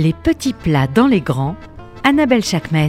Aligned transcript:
Les 0.00 0.14
petits 0.14 0.54
plats 0.54 0.86
dans 0.86 1.06
les 1.06 1.20
grands, 1.20 1.56
Annabelle 2.04 2.42
Chakmes. 2.42 2.88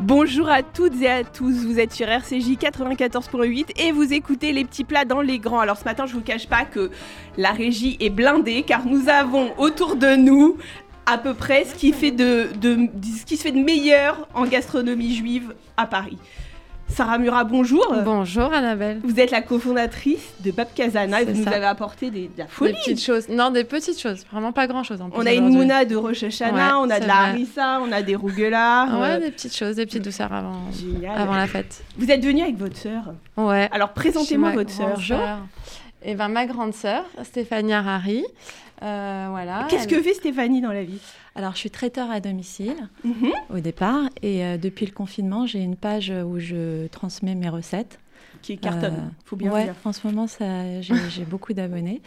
Bonjour 0.00 0.48
à 0.48 0.62
toutes 0.62 1.02
et 1.02 1.10
à 1.10 1.22
tous, 1.22 1.66
vous 1.66 1.78
êtes 1.78 1.92
sur 1.92 2.08
RCJ 2.08 2.56
94.8 2.56 3.78
et 3.78 3.92
vous 3.92 4.14
écoutez 4.14 4.52
les 4.52 4.64
petits 4.64 4.84
plats 4.84 5.04
dans 5.04 5.20
les 5.20 5.38
grands. 5.38 5.60
Alors 5.60 5.76
ce 5.76 5.84
matin, 5.84 6.06
je 6.06 6.14
vous 6.14 6.22
cache 6.22 6.48
pas 6.48 6.64
que 6.64 6.90
la 7.36 7.50
régie 7.50 7.98
est 8.00 8.08
blindée 8.08 8.62
car 8.62 8.86
nous 8.86 9.10
avons 9.10 9.52
autour 9.58 9.96
de 9.96 10.16
nous 10.16 10.56
à 11.04 11.18
peu 11.18 11.34
près 11.34 11.66
qui, 11.76 11.92
ce 11.92 13.24
qui 13.26 13.36
se 13.36 13.42
fait 13.42 13.52
de 13.52 13.62
meilleur 13.62 14.26
en 14.32 14.46
gastronomie 14.46 15.14
juive 15.14 15.54
à 15.76 15.84
Paris. 15.84 16.16
Sarah 16.88 17.18
Murat, 17.18 17.44
bonjour. 17.44 17.86
Bonjour 18.04 18.52
Annabelle. 18.52 19.00
Vous 19.04 19.20
êtes 19.20 19.30
la 19.30 19.40
cofondatrice 19.42 20.32
de 20.44 20.50
Bab 20.50 20.66
Kazana 20.74 21.22
et 21.22 21.26
vous 21.26 21.38
nous 21.38 21.44
ça. 21.44 21.50
avez 21.50 21.66
apporté 21.66 22.10
des, 22.10 22.22
de 22.22 22.38
la 22.38 22.44
Des 22.44 22.50
folie. 22.50 22.72
petites 22.72 23.02
choses. 23.02 23.28
Non, 23.28 23.50
des 23.50 23.62
petites 23.64 24.00
choses. 24.00 24.24
Vraiment 24.32 24.50
pas 24.52 24.66
grand 24.66 24.82
chose. 24.82 25.00
En 25.00 25.10
plus 25.10 25.20
On 25.22 25.26
a 25.26 25.32
une 25.32 25.48
mouna 25.50 25.84
de 25.84 25.94
Rosh 25.94 26.24
Hashanah, 26.24 26.52
Ouais, 26.80 26.86
on 26.86 26.90
a 26.90 26.98
de 26.98 27.06
la 27.06 27.14
vrai. 27.14 27.28
harissa, 27.30 27.80
on 27.82 27.92
a 27.92 28.02
des 28.02 28.16
rouguelas. 28.16 28.86
Ouais, 29.00 29.10
euh, 29.12 29.20
des 29.20 29.30
petites 29.30 29.54
choses, 29.54 29.76
des 29.76 29.86
petites 29.86 30.02
douceurs 30.02 30.32
avant, 30.32 30.56
Génial. 30.72 31.16
avant 31.16 31.36
la 31.36 31.46
fête. 31.46 31.84
Vous 31.98 32.10
êtes 32.10 32.24
venue 32.24 32.42
avec 32.42 32.56
votre 32.58 32.76
sœur. 32.76 33.12
Ouais. 33.36 33.68
Alors 33.70 33.90
présentez-moi 33.90 34.50
votre 34.52 34.70
sœur. 34.70 34.94
grande 34.98 35.38
Et 36.02 36.14
ben 36.14 36.28
ma 36.28 36.46
grande 36.46 36.74
sœur, 36.74 37.04
Stéphanie 37.24 37.72
Harari. 37.72 38.24
Euh, 38.82 39.26
voilà. 39.30 39.66
Qu'est-ce 39.68 39.84
Elle- 39.88 39.96
que 39.96 40.02
fait 40.02 40.14
Stéphanie 40.14 40.60
dans 40.60 40.72
la 40.72 40.84
vie? 40.84 41.00
Alors, 41.34 41.52
je 41.52 41.58
suis 41.58 41.70
traiteur 41.70 42.10
à 42.10 42.20
domicile 42.20 42.76
Mhm. 43.04 43.30
au 43.50 43.58
départ 43.60 44.04
et 44.22 44.44
euh, 44.44 44.56
depuis 44.56 44.86
le 44.86 44.92
confinement, 44.92 45.46
j'ai 45.46 45.58
une 45.60 45.76
page 45.76 46.10
où 46.10 46.38
je 46.38 46.86
transmets 46.88 47.34
mes 47.34 47.48
recettes. 47.48 47.98
Qui 48.42 48.56
cartonne, 48.56 48.94
Euh, 48.94 49.10
faut 49.24 49.34
bien 49.34 49.50
ouais, 49.52 49.64
dire. 49.64 49.74
en 49.84 49.92
ce 49.92 50.06
moment, 50.06 50.26
j'ai, 50.80 50.94
j'ai 51.10 51.24
beaucoup 51.24 51.52
d'abonnés 51.54 52.00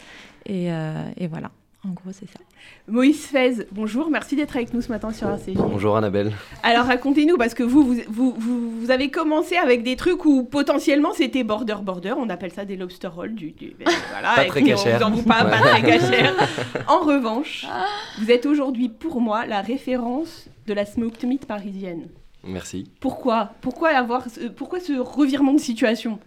et, 0.46 0.72
euh, 0.72 1.04
et 1.18 1.26
voilà. 1.26 1.50
En 1.84 1.90
gros, 1.94 2.12
c'est 2.12 2.26
ça. 2.30 2.38
Moïse 2.86 3.26
Fez, 3.26 3.66
bonjour, 3.72 4.08
merci 4.08 4.36
d'être 4.36 4.54
avec 4.54 4.72
nous 4.72 4.80
ce 4.82 4.88
matin 4.88 5.12
sur 5.12 5.28
RCJ. 5.28 5.54
Bonjour 5.56 5.96
Annabelle. 5.96 6.32
Alors 6.62 6.86
racontez-nous, 6.86 7.36
parce 7.36 7.54
que 7.54 7.64
vous 7.64 7.82
vous, 7.82 8.00
vous, 8.08 8.34
vous, 8.80 8.90
avez 8.92 9.10
commencé 9.10 9.56
avec 9.56 9.82
des 9.82 9.96
trucs 9.96 10.24
où 10.24 10.44
potentiellement 10.44 11.12
c'était 11.12 11.42
border 11.42 11.74
border, 11.82 12.14
on 12.16 12.28
appelle 12.30 12.52
ça 12.52 12.64
des 12.64 12.76
lobster 12.76 13.08
rolls. 13.08 13.34
Du, 13.34 13.50
du- 13.50 13.74
ben, 13.76 13.86
voilà, 14.12 14.34
Pas 14.36 14.44
très 14.44 14.62
cachère. 14.62 14.98
vous 14.98 15.04
en 15.04 15.10
dit 15.10 15.22
pas, 15.22 15.44
pas 15.44 15.60
Ouais. 15.60 15.80
très 15.80 15.82
cachère. 15.98 16.34
En 16.86 17.00
revanche, 17.00 17.66
vous 18.20 18.30
êtes 18.30 18.46
aujourd'hui 18.46 18.88
pour 18.88 19.20
moi 19.20 19.44
la 19.46 19.60
référence 19.60 20.46
de 20.68 20.74
la 20.74 20.86
smoked 20.86 21.24
meat 21.24 21.46
parisienne. 21.46 22.06
Merci. 22.44 22.84
Pourquoi? 23.00 23.54
Pourquoi 23.60 23.88
avoir, 23.90 24.28
ce- 24.30 24.46
pourquoi 24.48 24.78
ce 24.78 24.92
revirement 25.00 25.52
de 25.52 25.58
situation? 25.60 26.20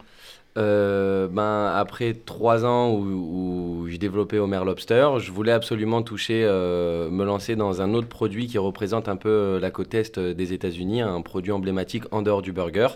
Euh, 0.58 1.28
ben, 1.28 1.70
après 1.76 2.14
trois 2.14 2.64
ans 2.64 2.90
où, 2.90 3.82
où 3.84 3.88
j'ai 3.90 3.98
développé 3.98 4.40
Homer 4.40 4.62
Lobster, 4.64 5.10
je 5.20 5.32
voulais 5.32 5.52
absolument 5.52 6.02
toucher, 6.02 6.44
euh, 6.46 7.10
me 7.10 7.26
lancer 7.26 7.58
dans 7.58 7.82
un 7.82 7.94
autre 7.94 8.08
produit 8.08 8.48
qui 8.48 8.58
représente 8.58 9.10
un 9.10 9.18
peu 9.18 9.28
euh, 9.30 9.60
la 9.60 9.70
côte 9.70 9.94
est 9.94 10.18
des 10.18 10.54
États-Unis, 10.54 11.02
un 11.02 11.22
produit 11.22 11.52
emblématique 11.52 12.04
en 12.12 12.22
dehors 12.22 12.42
du 12.42 12.54
burger. 12.54 12.88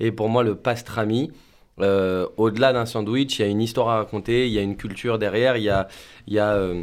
Et 0.00 0.12
pour 0.12 0.28
moi, 0.28 0.42
le 0.42 0.54
pastrami, 0.54 1.30
au-delà 1.78 2.72
d'un 2.72 2.84
sandwich, 2.84 3.38
il 3.38 3.42
y 3.42 3.44
a 3.44 3.48
une 3.48 3.62
histoire 3.62 3.88
à 3.88 3.96
raconter, 3.98 4.46
il 4.46 4.52
y 4.52 4.58
a 4.58 4.62
une 4.62 4.76
culture 4.76 5.18
derrière, 5.18 5.56
il 5.56 5.62
y 5.62 5.70
a, 5.70 5.88
y 6.26 6.38
a, 6.38 6.54
euh, 6.54 6.82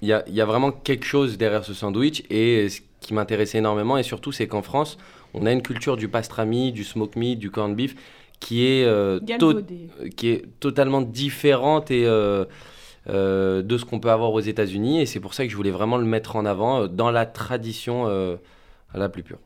y 0.00 0.12
a 0.12 0.44
vraiment 0.44 0.70
quelque 0.70 1.06
chose 1.06 1.38
derrière 1.38 1.64
ce 1.64 1.74
sandwich. 1.74 2.22
Et 2.30 2.68
ce 2.68 2.80
qui 3.00 3.14
m'intéressait 3.14 3.58
énormément, 3.58 3.98
et 3.98 4.02
surtout, 4.04 4.30
c'est 4.30 4.46
qu'en 4.46 4.62
France, 4.62 4.96
on 5.32 5.46
a 5.46 5.52
une 5.52 5.62
culture 5.62 5.96
du 5.96 6.08
pastrami, 6.08 6.70
du 6.70 6.84
smoke 6.84 7.18
meat, 7.18 7.38
du 7.38 7.50
corned 7.50 7.74
beef 7.74 7.96
qui 8.40 8.66
est, 8.66 8.84
euh, 8.84 9.20
to- 9.38 9.52
qui 10.16 10.28
est 10.30 10.44
totalement 10.60 11.00
différente 11.00 11.90
et, 11.90 12.04
euh, 12.06 12.44
euh, 13.08 13.62
de 13.62 13.78
ce 13.78 13.84
qu'on 13.84 14.00
peut 14.00 14.10
avoir 14.10 14.32
aux 14.32 14.40
États-Unis. 14.40 15.00
Et 15.00 15.06
c'est 15.06 15.20
pour 15.20 15.34
ça 15.34 15.44
que 15.44 15.50
je 15.50 15.56
voulais 15.56 15.70
vraiment 15.70 15.96
le 15.96 16.04
mettre 16.04 16.36
en 16.36 16.44
avant 16.44 16.82
euh, 16.82 16.86
dans 16.88 17.10
la 17.10 17.26
tradition 17.26 18.04
euh, 18.08 18.36
la 18.94 19.08
plus 19.08 19.22
pure. 19.22 19.38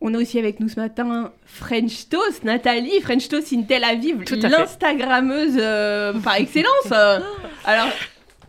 On 0.00 0.12
a 0.12 0.18
aussi 0.18 0.38
avec 0.38 0.60
nous 0.60 0.68
ce 0.68 0.78
matin 0.78 1.32
French 1.46 2.08
Toast, 2.10 2.44
Nathalie, 2.44 3.00
French 3.00 3.28
Toast 3.28 3.52
in 3.52 3.62
Tel 3.62 3.84
Aviv, 3.84 4.22
l'Instagrammeuse 4.58 5.56
euh, 5.58 6.12
par 6.20 6.34
excellence. 6.36 6.92
Alors, 7.64 7.88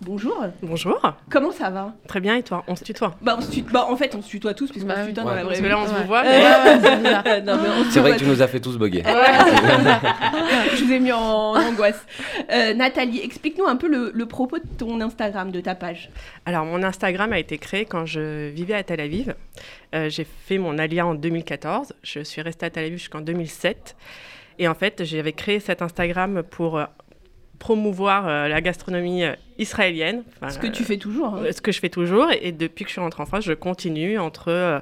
bonjour, 0.02 0.46
Bonjour, 0.62 1.00
comment 1.30 1.52
ça 1.52 1.70
va? 1.70 1.94
Très 2.08 2.20
bien 2.20 2.36
et 2.36 2.44
toi? 2.44 2.64
On 2.68 2.76
se 2.76 2.84
tutoie 2.84 3.16
bah, 3.22 3.36
on 3.38 3.42
se 3.42 3.52
tut- 3.52 3.62
bah, 3.64 3.86
En 3.90 3.96
fait, 3.96 4.14
on 4.16 4.22
se 4.22 4.30
tutoie 4.30 4.54
tous, 4.54 4.70
puisqu'on 4.72 4.90
Bah 4.90 5.04
se 5.04 5.08
tutoie 5.10 5.24
dans 5.24 5.30
la 5.34 5.44
vraie 5.44 5.54
Parce 5.54 5.62
que 5.62 5.66
là 5.68 5.80
on 5.80 5.88
se 5.88 5.94
Ouais. 5.94 6.04
voit, 6.06 6.24
mais 6.24 6.42
c'est 6.82 6.98
bizarre. 6.98 7.24
non, 7.46 7.58
mais 7.62 7.70
on 7.80 7.84
se 7.86 7.92
C'est 7.92 8.00
vrai 8.00 8.12
tutoie 8.12 8.14
que 8.14 8.18
tu 8.20 8.26
nous 8.26 8.42
as 8.42 8.48
fait 8.48 8.60
tous 8.60 8.78
bugger. 8.78 9.04
Je 10.76 10.84
vous 10.84 10.92
ai 10.92 11.00
mis 11.00 11.12
en 11.12 11.54
angoisse. 11.56 12.06
Euh, 12.52 12.74
Nathalie, 12.74 13.22
explique-nous 13.22 13.66
un 13.66 13.76
peu 13.76 13.88
le, 13.88 14.12
le 14.14 14.26
propos 14.26 14.58
de 14.58 14.68
ton 14.78 15.00
Instagram, 15.02 15.52
de 15.52 15.62
ta 15.62 15.76
page. 15.76 16.10
Alors 16.46 16.66
mon 16.66 16.84
Instagram 16.84 17.34
a 17.34 17.40
été 17.40 17.58
créé 17.58 17.86
quand 17.86 18.06
je 18.06 18.50
vivais 18.50 18.74
à 18.76 18.84
Tel 18.84 19.00
Aviv. 19.00 19.34
Euh, 19.94 20.10
J'ai 20.10 20.26
fait 20.26 20.58
mon 20.58 20.78
alia 20.78 21.06
en 21.06 21.16
2014. 21.16 21.94
Je 22.04 22.20
suis 22.22 22.42
restée 22.42 22.66
à 22.66 22.70
Tel 22.70 22.86
Aviv 22.86 22.98
jusqu'en 23.00 23.22
2007. 23.22 23.96
Et 24.58 24.68
en 24.68 24.74
fait, 24.74 25.04
j'avais 25.04 25.34
créé 25.34 25.60
cet 25.60 25.82
Instagram 25.82 26.42
pour 26.44 26.78
euh, 26.78 26.86
promouvoir 27.60 28.28
euh, 28.28 28.48
la 28.48 28.62
gastronomie 28.62 29.24
euh, 29.24 29.34
israélienne. 29.58 30.24
Enfin, 30.42 30.52
Ce 30.52 30.60
que 30.60 30.68
euh, 30.68 30.72
tu 30.72 30.84
fais 30.84 30.98
toujours. 30.98 31.36
hein. 31.36 31.44
Ce 31.52 31.62
que 31.62 31.72
je 31.72 31.80
fais 31.80 31.90
toujours. 31.90 32.28
Et 32.42 32.52
depuis 32.52 32.84
que 32.84 32.90
je 32.90 32.94
suis 32.94 33.02
rentrée 33.02 33.24
en 33.24 33.26
France, 33.26 33.46
je 33.46 33.54
continue 33.54 34.18
entre, 34.20 34.82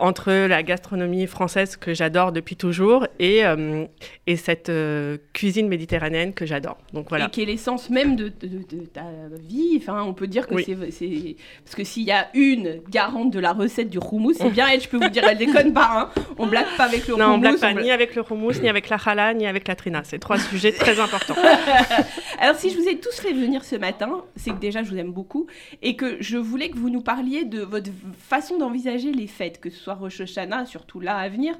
entre 0.00 0.32
la 0.46 0.62
gastronomie 0.62 1.26
française 1.26 1.76
que 1.76 1.94
j'adore 1.94 2.32
depuis 2.32 2.56
toujours 2.56 3.06
et, 3.18 3.44
euh, 3.44 3.84
et 4.26 4.36
cette 4.36 4.68
euh, 4.68 5.18
cuisine 5.32 5.68
méditerranéenne 5.68 6.32
que 6.34 6.46
j'adore. 6.46 6.78
Donc 6.92 7.08
voilà. 7.10 7.26
Et 7.26 7.30
qui 7.30 7.42
est 7.42 7.44
l'essence 7.44 7.90
même 7.90 8.16
de, 8.16 8.28
de- 8.28 8.46
de- 8.48 8.76
de 8.80 8.86
ta 8.86 9.04
vie. 9.48 9.74
Enfin, 9.76 10.02
on 10.02 10.14
peut 10.14 10.26
dire 10.26 10.46
que 10.46 10.54
Oui. 10.54 10.64
c'est-. 10.66 11.36
Parce 11.64 11.74
que 11.76 11.84
s'il 11.84 12.02
y 12.04 12.12
a 12.12 12.28
une 12.34 12.80
garante 12.90 13.30
de 13.32 13.38
la 13.38 13.52
recette 13.52 13.90
du 13.90 13.98
houmous, 13.98 14.32
c'est 14.34 14.50
bien 14.50 14.66
elle, 14.68 14.80
je 14.80 14.88
peux 14.88 14.96
vous 14.96 15.08
dire, 15.10 15.22
elle 15.28 15.38
déconne 15.38 15.72
pas. 15.72 16.10
Hein. 16.16 16.22
On 16.38 16.46
blague 16.46 16.66
pas 16.76 16.84
avec 16.84 17.06
le 17.06 17.16
Non, 17.16 17.26
on 17.26 17.28
houmous. 17.32 17.40
blague 17.40 17.54
on 17.56 17.60
pas 17.60 17.72
blague- 17.72 17.84
ni 17.84 17.90
avec 17.90 18.14
le 18.14 18.22
houmous, 18.28 18.52
ni 18.62 18.68
avec 18.68 18.88
la 18.88 18.98
challah, 18.98 19.34
ni 19.34 19.46
avec 19.46 19.68
la 19.68 19.76
trina. 19.76 20.02
C'est 20.04 20.18
trois 20.18 20.38
sujets 20.38 20.72
très 20.72 20.98
importants. 20.98 21.36
Alors, 22.38 22.56
si 22.56 22.70
je 22.70 22.76
vous 22.78 22.88
ai 22.88 22.96
tous 22.98 23.20
fait 23.20 23.32
venir 23.32 23.64
ce 23.64 23.76
matin, 23.76 24.24
c'est 24.36 24.50
que 24.50 24.58
déjà, 24.58 24.82
je 24.82 24.90
vous 24.90 24.96
aime 24.96 25.12
beaucoup 25.12 25.46
et 25.82 25.96
que 25.96 26.16
je 26.20 26.36
voulais 26.38 26.70
que 26.70 26.78
vous 26.78 26.90
nous 26.90 27.02
parliez 27.02 27.44
de 27.44 27.60
votre 27.60 27.90
façon 28.18 28.58
d'envisager 28.58 29.12
les 29.12 29.26
fêtes, 29.26 29.60
que 29.60 29.70
ce 29.70 29.78
soit 29.78 29.89
Rosh 29.98 30.20
Hashanah, 30.20 30.66
surtout 30.66 31.00
là 31.00 31.16
à 31.16 31.28
venir, 31.28 31.54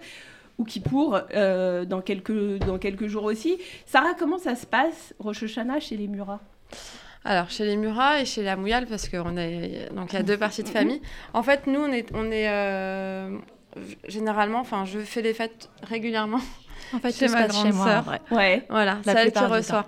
ou 0.58 0.64
Kippour, 0.64 1.18
euh, 1.34 1.84
dans, 1.84 2.00
quelques, 2.00 2.58
dans 2.66 2.78
quelques 2.78 3.06
jours 3.06 3.24
aussi. 3.24 3.58
Sarah, 3.86 4.14
comment 4.18 4.38
ça 4.38 4.54
se 4.54 4.66
passe, 4.66 5.14
Rosh 5.18 5.42
Hashanah, 5.42 5.80
chez 5.80 5.96
les 5.96 6.06
Murat 6.08 6.41
Alors, 7.24 7.50
chez 7.50 7.64
les 7.64 7.76
Murat 7.76 8.20
et 8.20 8.24
chez 8.24 8.42
la 8.42 8.56
Mouyal, 8.56 8.86
parce 8.86 9.08
qu'on 9.08 9.36
est 9.36 9.88
donc 9.94 10.12
il 10.12 10.16
y 10.16 10.18
a 10.18 10.22
deux 10.22 10.36
parties 10.36 10.62
de 10.62 10.68
famille. 10.68 11.00
En 11.32 11.42
fait, 11.42 11.66
nous, 11.66 11.80
on 11.80 11.91
est, 11.92 12.08
on 12.14 12.30
est 12.30 12.48
euh, 12.48 13.38
généralement, 14.08 14.60
enfin, 14.60 14.84
je 14.84 14.98
fais 15.00 15.22
des 15.22 15.34
fêtes 15.34 15.70
régulièrement. 15.82 16.41
En 16.92 16.98
fait, 16.98 17.12
Chez 17.14 17.28
ma 17.28 17.47
grande 17.47 17.72
moi. 17.72 17.84
sœur. 17.86 18.18
Ouais. 18.32 18.64
Voilà, 18.68 18.98
La 19.04 19.12
c'est 19.12 19.18
elle 19.20 19.32
qui 19.32 19.44
reçoit. 19.44 19.86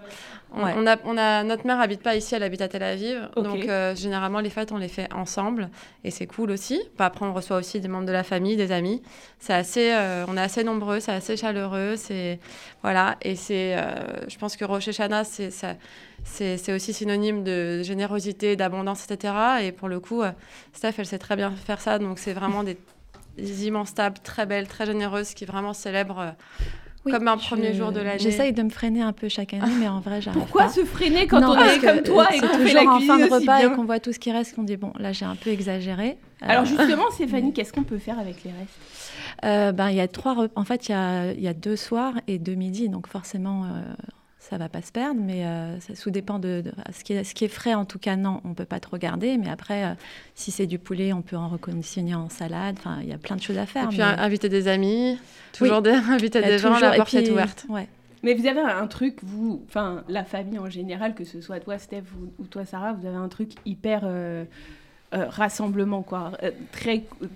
On, 0.55 0.65
Ouais. 0.65 0.75
on 0.77 0.87
a, 0.87 0.97
on 1.05 1.17
a, 1.17 1.43
notre 1.45 1.67
mère 1.67 1.81
habite 1.81 2.03
pas 2.03 2.15
ici, 2.15 2.35
elle 2.35 2.43
habite 2.43 2.61
à 2.61 2.69
Tel 2.69 2.83
Aviv. 2.83 3.29
Donc, 3.37 3.65
euh, 3.67 3.95
généralement, 3.95 4.41
les 4.41 4.51
fêtes, 4.51 4.71
on 4.73 4.77
les 4.77 4.89
fait 4.89 5.13
ensemble. 5.13 5.71
Et 6.05 6.11
c'est 6.11 6.27
cool 6.27 6.51
aussi. 6.51 6.81
Bah, 6.99 7.07
après, 7.07 7.25
on 7.25 7.33
reçoit 7.33 7.57
aussi 7.57 7.81
des 7.81 7.89
membres 7.89 8.07
de 8.07 8.13
la 8.13 8.23
famille, 8.23 8.57
des 8.57 8.71
amis. 8.73 9.03
C'est 9.39 9.55
assez, 9.55 9.93
euh, 9.93 10.25
on 10.29 10.37
est 10.37 10.41
assez 10.41 10.63
nombreux, 10.65 11.01
c'est 11.01 11.13
assez 11.13 11.37
chaleureux. 11.37 11.95
C'est, 11.97 12.39
voilà. 12.83 13.17
Et 13.23 13.35
c'est, 13.37 13.77
euh, 13.79 14.29
je 14.29 14.37
pense 14.39 14.57
que 14.57 14.65
Rosh 14.65 14.89
Hashanah, 14.89 15.25
c'est, 15.25 15.51
c'est, 15.51 16.57
c'est 16.59 16.73
aussi 16.73 16.93
synonyme 16.93 17.45
de 17.45 17.83
générosité, 17.83 18.55
d'abondance, 18.57 19.05
etc. 19.11 19.35
Et 19.63 19.73
pour 19.73 19.89
le 19.89 20.01
coup, 20.01 20.23
Steph, 20.73 20.95
elle 20.99 21.07
sait 21.07 21.19
très 21.19 21.37
bien 21.37 21.51
faire 21.51 21.81
ça. 21.81 21.99
Donc, 21.99 22.19
c'est 22.19 22.35
vraiment 22.35 22.63
des, 22.63 22.77
des 23.39 23.67
immenses 23.67 23.95
tables 23.95 24.19
très 24.23 24.45
belles, 24.45 24.69
très 24.69 24.85
généreuses 24.87 25.33
qui 25.35 25.47
vraiment 25.47 25.73
célèbrent 25.73 26.35
Oui, 27.05 27.13
comme 27.13 27.27
un 27.27 27.37
je- 27.39 27.47
premier 27.49 27.75
jour 27.75 27.91
de 27.91 28.01
l'année. 28.01 28.19
J'essaye 28.21 28.53
de 28.53 28.63
me 28.63 28.71
freiner 28.71 29.03
un 29.03 29.13
peu 29.13 29.29
chaque 29.29 29.55
année, 29.55 29.73
mais 29.81 29.89
en 29.89 30.01
vrai, 30.01 30.21
j'arrive 30.23 30.41
Pourquoi 30.41 30.65
pas. 30.65 30.69
se 30.71 30.85
freiner 30.85 31.27
quand 31.27 31.41
Non, 31.41 31.51
on 31.51 31.65
est 31.65 31.79
comme 31.81 32.03
toi 32.03 32.27
et 32.35 32.41
qu'on 32.41 32.47
fait 32.59 32.73
la 32.73 32.81
toujours 32.83 32.95
en 32.95 33.01
fin 33.01 33.19
de 33.19 33.25
repas 33.25 33.59
bien 33.59 33.73
et 33.73 33.75
qu'on 33.75 33.85
voit 33.85 33.99
tout 34.01 34.13
ce 34.13 34.19
qui 34.21 34.31
reste, 34.31 34.55
qu'on 34.55 34.63
dit 34.63 34.77
bon, 34.77 34.93
là 34.99 35.13
j'ai 35.13 35.25
un 35.25 35.35
peu 35.37 35.51
exagéré. 35.51 36.17
Alors 36.41 36.63
Euh, 36.63 36.67
justement, 36.67 37.11
Stéphanie, 37.13 37.53
qu'est-ce 37.53 37.73
qu'on 37.73 37.83
peut 37.83 37.99
faire 37.99 38.19
avec 38.19 38.45
les 38.45 38.51
restes? 38.53 38.79
Euh, 39.45 39.73
ben, 39.73 39.91
il 39.91 39.97
y 39.97 40.01
a 40.01 40.07
trois. 40.09 40.37
En 40.55 40.65
fait, 40.65 40.89
il 40.89 40.93
y 40.93 40.95
a, 40.95 41.33
il 41.33 41.41
y 41.41 41.49
a 41.49 41.55
deux 41.55 41.77
soirs 41.77 42.15
et 42.29 42.39
deux 42.39 42.55
midis, 42.55 42.89
donc 42.89 43.09
forcément, 43.09 43.65
euh, 43.65 43.69
ça 44.51 44.59
va 44.59 44.69
pas 44.69 44.83
se 44.83 44.91
perdre, 44.91 45.21
mais 45.21 45.47
euh, 45.47 45.79
ça 45.81 45.95
sous 45.95 46.11
dépend 46.11 46.39
de, 46.41 46.63
de- 46.63 46.73
ce, 46.93 47.05
qui 47.05 47.13
est, 47.13 47.23
ce 47.23 47.33
qui 47.35 47.45
est 47.45 47.49
frais. 47.49 47.75
En 47.75 47.85
tout 47.85 47.99
cas, 48.01 48.17
non, 48.17 48.41
on 48.45 48.55
peut 48.55 48.65
pas 48.65 48.81
trop 48.81 48.99
garder. 48.99 49.39
Mais 49.39 49.49
après, 49.49 49.85
euh, 49.85 49.95
si 50.35 50.51
c'est 50.51 50.67
du 50.67 50.79
poulet, 50.81 51.13
on 51.13 51.23
peut 51.23 51.37
en 51.37 51.49
reconditionner 51.49 52.15
en 52.17 52.29
salade. 52.29 52.75
Enfin, 52.79 52.99
il 53.03 53.09
y 53.09 53.13
a 53.13 53.19
plein 53.19 53.37
de 53.37 53.41
choses 53.43 53.57
à 53.59 53.67
faire. 53.67 53.85
Et 53.85 53.89
puis 53.89 53.99
mais- 53.99 54.03
inviter 54.05 54.49
des 54.49 54.67
amis, 54.67 55.17
toujours 55.53 55.81
des, 55.81 55.91
inviter 56.11 56.39
a 56.41 56.43
des 56.43 56.59
gens, 56.59 56.75
toujours- 56.75 56.89
la 56.91 56.97
porte 56.97 57.15
est 57.15 57.31
ouverte. 57.31 57.67
Ouais. 57.69 57.87
Mais 58.25 58.35
vous 58.35 58.47
avez 58.47 58.61
un 58.61 58.87
truc, 58.89 59.17
vous, 59.23 59.63
enfin 59.69 60.03
la 60.09 60.25
famille 60.25 60.59
en 60.59 60.69
général, 60.71 61.15
que 61.15 61.25
ce 61.25 61.41
soit 61.41 61.59
toi 61.61 61.79
Steph 61.79 62.05
ou, 62.21 62.43
ou 62.43 62.47
toi 62.47 62.65
Sarah, 62.65 62.93
vous 62.93 63.07
avez 63.07 63.17
un 63.17 63.29
truc 63.29 63.53
hyper 63.65 64.03
euh, 64.05 64.45
euh, 65.15 65.27
rassemblement 65.29 66.03
quoi, 66.03 66.33
Euh, 66.43 66.51
très 66.73 67.05
euh, 67.23 67.27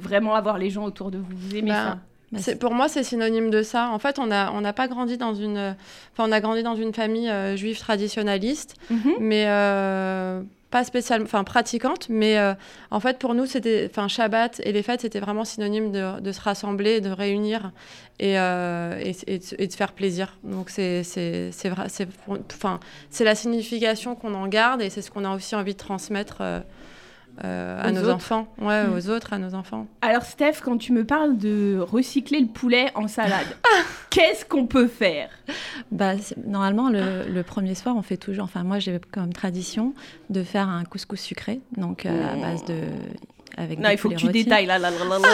vraiment 0.00 0.34
avoir 0.34 0.58
les 0.58 0.70
gens 0.70 0.84
autour 0.84 1.10
de 1.10 1.18
vous. 1.18 1.36
Vous 1.36 1.56
aimez 1.56 1.70
Bah, 1.70 1.84
ça 1.84 1.98
C'est- 2.36 2.56
pour 2.58 2.74
moi, 2.74 2.88
c'est 2.88 3.02
synonyme 3.02 3.50
de 3.50 3.62
ça. 3.62 3.88
En 3.90 3.98
fait, 3.98 4.18
on 4.18 4.26
n'a 4.26 4.52
on 4.52 4.62
pas 4.72 4.86
grandi 4.88 5.16
dans 5.16 5.34
une, 5.34 5.74
enfin, 6.12 6.28
on 6.28 6.32
a 6.32 6.40
grandi 6.40 6.62
dans 6.62 6.76
une 6.76 6.92
famille 6.92 7.30
euh, 7.30 7.56
juive 7.56 7.78
traditionnaliste, 7.78 8.74
Mhm. 8.90 9.12
mais 9.20 9.44
euh, 9.46 10.42
pas 10.70 10.84
spécialement, 10.84 11.24
enfin 11.24 11.44
pratiquante, 11.44 12.08
mais 12.10 12.36
euh, 12.36 12.52
en 12.90 13.00
fait 13.00 13.18
pour 13.18 13.32
nous 13.34 13.46
c'était, 13.46 13.88
enfin 13.90 14.06
Shabbat 14.06 14.60
et 14.64 14.72
les 14.72 14.82
fêtes 14.82 15.00
c'était 15.00 15.18
vraiment 15.20 15.46
synonyme 15.46 15.90
de, 15.92 16.20
de, 16.20 16.30
se 16.30 16.42
rassembler, 16.42 17.00
de 17.00 17.08
réunir 17.08 17.72
et, 18.20 18.32
et, 18.32 19.16
et, 19.26 19.38
de, 19.38 19.44
et 19.62 19.66
de, 19.66 19.72
faire 19.72 19.92
plaisir. 19.92 20.36
Donc 20.44 20.68
c'est 20.68 21.04
c'est 21.04 21.50
c'est 21.52 21.70
vrai, 21.70 21.86
c'est 21.88 22.06
enfin 22.52 22.80
c'est 23.08 23.24
la 23.24 23.34
signification 23.34 24.14
qu'on 24.14 24.34
en 24.34 24.46
garde 24.46 24.82
et 24.82 24.90
c'est 24.90 25.00
ce 25.00 25.10
qu'on 25.10 25.24
a 25.24 25.34
aussi 25.34 25.54
envie 25.56 25.72
de 25.72 25.78
transmettre. 25.78 26.42
Euh, 27.44 27.80
à 27.82 27.92
nos 27.92 28.00
autres. 28.02 28.14
enfants, 28.14 28.48
ouais, 28.60 28.84
Mm. 28.86 28.94
aux 28.94 29.08
autres, 29.10 29.32
à 29.32 29.38
nos 29.38 29.54
enfants. 29.54 29.86
Alors 30.02 30.22
Steph, 30.22 30.60
quand 30.64 30.76
tu 30.78 30.92
me 30.92 31.04
parles 31.04 31.36
de 31.38 31.78
recycler 31.78 32.40
le 32.40 32.46
poulet 32.48 32.90
en 32.94 33.06
salade, 33.08 33.46
qu'est-ce 34.10 34.44
qu'on 34.44 34.66
peut 34.66 34.88
faire? 34.88 35.30
Bah, 35.92 36.14
normalement, 36.46 36.88
le, 36.90 37.28
le 37.28 37.42
premier 37.42 37.74
soir, 37.74 37.94
on 37.96 38.02
fait 38.02 38.16
toujours. 38.16 38.44
Enfin, 38.44 38.64
moi, 38.64 38.78
j'ai 38.80 39.00
comme 39.12 39.32
tradition 39.32 39.94
de 40.30 40.42
faire 40.42 40.68
un 40.68 40.84
couscous 40.84 41.20
sucré, 41.20 41.60
donc 41.76 42.06
euh, 42.06 42.32
à 42.32 42.36
base 42.36 42.64
de. 42.64 42.74
Avec 43.58 43.80
Non, 43.80 43.90
il 43.90 43.98
faut 43.98 44.08
que 44.08 44.14
tu 44.14 44.28
détailles 44.28 44.66
là. 44.66 44.78
là, 44.78 44.90
là, 44.90 45.04
là. 45.04 45.28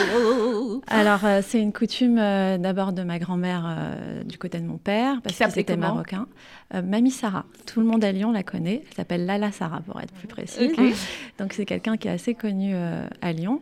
Alors, 0.87 1.25
euh, 1.25 1.43
c'est 1.47 1.61
une 1.61 1.75
coutume 1.75 2.19
euh, 2.19 2.57
d'abord 2.57 2.95
de 2.95 3.03
ma 3.03 3.19
grand-mère 3.19 3.65
euh, 3.67 4.25
du 4.25 4.39
côté 4.39 4.59
de 4.61 4.65
mon 4.67 4.79
père, 4.79 5.21
parce 5.23 5.39
comment 5.67 5.79
marocains. 5.79 6.27
Euh, 6.75 6.81
Mamie 6.81 7.11
Sarah. 7.11 7.45
Tout 7.67 7.81
le 7.81 7.87
monde 7.87 8.03
à 8.03 8.13
Lyon 8.13 8.33
la 8.33 8.43
connaît. 8.43 8.83
Elle 8.89 8.95
s'appelle 8.97 9.27
Lala 9.27 9.53
Sarah, 9.53 9.81
pour 9.81 10.01
être 10.01 10.13
plus 10.15 10.27
précise. 10.27 10.73
Donc, 11.39 11.53
c'est 11.53 11.67
quelqu'un 11.67 11.99
qui 11.99 12.09
est 12.09 12.13
assez 12.13 12.35
connu 12.35 12.73
euh, 12.75 13.07
à 13.21 13.33
Lyon. 13.33 13.61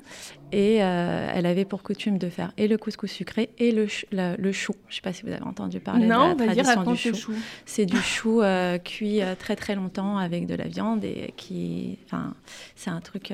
Et 0.53 0.83
euh, 0.83 1.33
elle 1.35 1.47
avait 1.47 1.65
pour 1.65 1.83
coutume 1.83 2.19
de 2.19 2.29
faire 2.29 2.53
et 2.59 2.69
le 2.69 2.77
couscous 2.77 3.11
sucré 3.11 3.49
et 3.59 3.73
le, 3.73 3.89
ch- 3.89 4.05
le, 4.13 4.35
le 4.39 4.53
chou. 4.53 4.75
Je 4.89 4.93
ne 4.93 4.97
sais 4.97 5.01
pas 5.01 5.13
si 5.15 5.23
vous 5.23 5.31
avez 5.33 5.43
entendu 5.43 5.81
parler 5.81 6.07
Non, 6.07 6.35
de 6.35 6.41
la 6.41 6.47
tradition 6.55 6.77
raconte 6.81 6.95
du 6.97 7.01
chou. 7.01 7.15
chou. 7.15 7.33
C'est 7.65 7.87
du 7.87 7.97
chou 7.97 8.43
euh, 8.43 8.77
cuit 8.77 9.23
euh, 9.23 9.35
très 9.35 9.57
très 9.57 9.75
longtemps 9.75 10.19
avec 10.19 10.47
de 10.47 10.55
la 10.55 10.67
viande 10.69 11.05
et 11.05 11.33
qui, 11.39 11.99
enfin, 12.05 12.35
c'est 12.77 12.91
un 12.91 13.01
truc. 13.01 13.33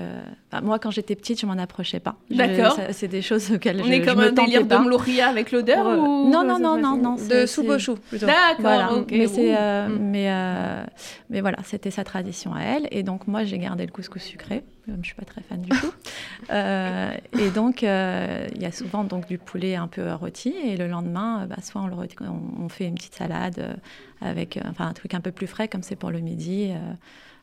enfin, 0.53 0.63
moi, 0.63 0.79
quand 0.79 0.93
j'étais 0.93 1.17
petite, 1.17 1.41
je 1.41 1.47
m'en 1.47 1.55
approchais 1.59 1.99
pas. 2.01 2.15
D'accord. 2.31 2.79
C'est 2.93 3.09
des 3.09 3.21
choses 3.23 3.51
auxquelles 3.51 3.81
On 3.83 3.85
je, 3.85 3.93
est 3.93 4.03
comme 4.03 4.21
je 4.23 4.29
un 4.29 4.33
délire 4.33 4.63
de 4.63 4.69
pas. 4.69 4.79
Mloria 4.79 5.29
avec 5.29 5.51
l'odeur 5.51 5.87
Euh, 5.89 5.97
ou 5.97 6.31
non, 6.31 6.45
non, 6.45 6.59
non, 6.61 6.79
non, 6.79 6.97
non. 6.97 7.17
De 7.17 7.47
soupe 7.47 7.69
au 7.71 7.79
chou, 7.81 7.97
plutôt. 7.97 8.27
D'accord, 8.27 8.57
Voilà, 8.61 8.91
mais 9.11 9.27
euh, 9.57 9.89
Mm. 9.89 9.99
mais, 10.11 10.31
euh, 10.31 10.85
mais 11.31 11.41
voilà, 11.41 11.59
c'était 11.65 11.91
sa 11.91 12.05
tradition 12.05 12.55
à 12.55 12.61
elle. 12.63 12.87
Et 12.93 13.03
donc 13.03 13.27
moi, 13.27 13.43
j'ai 13.45 13.59
gardé 13.59 13.85
le 13.87 13.91
couscous 13.93 14.23
sucré, 14.23 14.63
je 15.01 15.07
suis 15.07 15.15
pas 15.15 15.25
très 15.25 15.43
fan 15.43 15.61
du 15.63 15.75
chou. 15.77 15.91
Euh, 16.51 17.15
et 17.39 17.51
donc 17.51 17.83
euh, 17.83 18.47
il 18.55 18.63
y 18.63 18.65
a 18.65 18.73
souvent 18.73 19.05
donc 19.05 19.27
du 19.27 19.37
poulet 19.39 19.75
un 19.75 19.89
peu 19.89 20.11
rôti. 20.15 20.49
Et 20.65 20.77
le 20.77 20.87
lendemain, 20.89 21.43
euh, 21.43 21.47
bah, 21.47 21.57
soit 21.63 21.83
on, 21.83 21.89
le 21.89 21.95
rôti- 21.95 22.17
on, 22.21 22.65
on 22.65 22.69
fait 22.71 22.87
une 22.87 22.95
petite 22.95 23.15
salade 23.15 23.77
avec, 24.21 24.59
enfin 24.65 24.87
un 24.87 24.93
truc 24.95 25.13
un 25.15 25.21
peu 25.21 25.33
plus 25.33 25.47
frais 25.47 25.69
comme 25.69 25.83
c'est 25.83 25.97
pour 25.97 26.11
le 26.11 26.21
midi, 26.21 26.73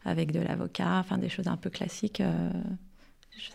avec 0.05 0.31
de 0.31 0.39
l'avocat, 0.39 0.97
enfin 0.99 1.17
des 1.19 1.29
choses 1.29 1.47
un 1.47 1.57
peu 1.57 1.69
classiques. 1.69 2.23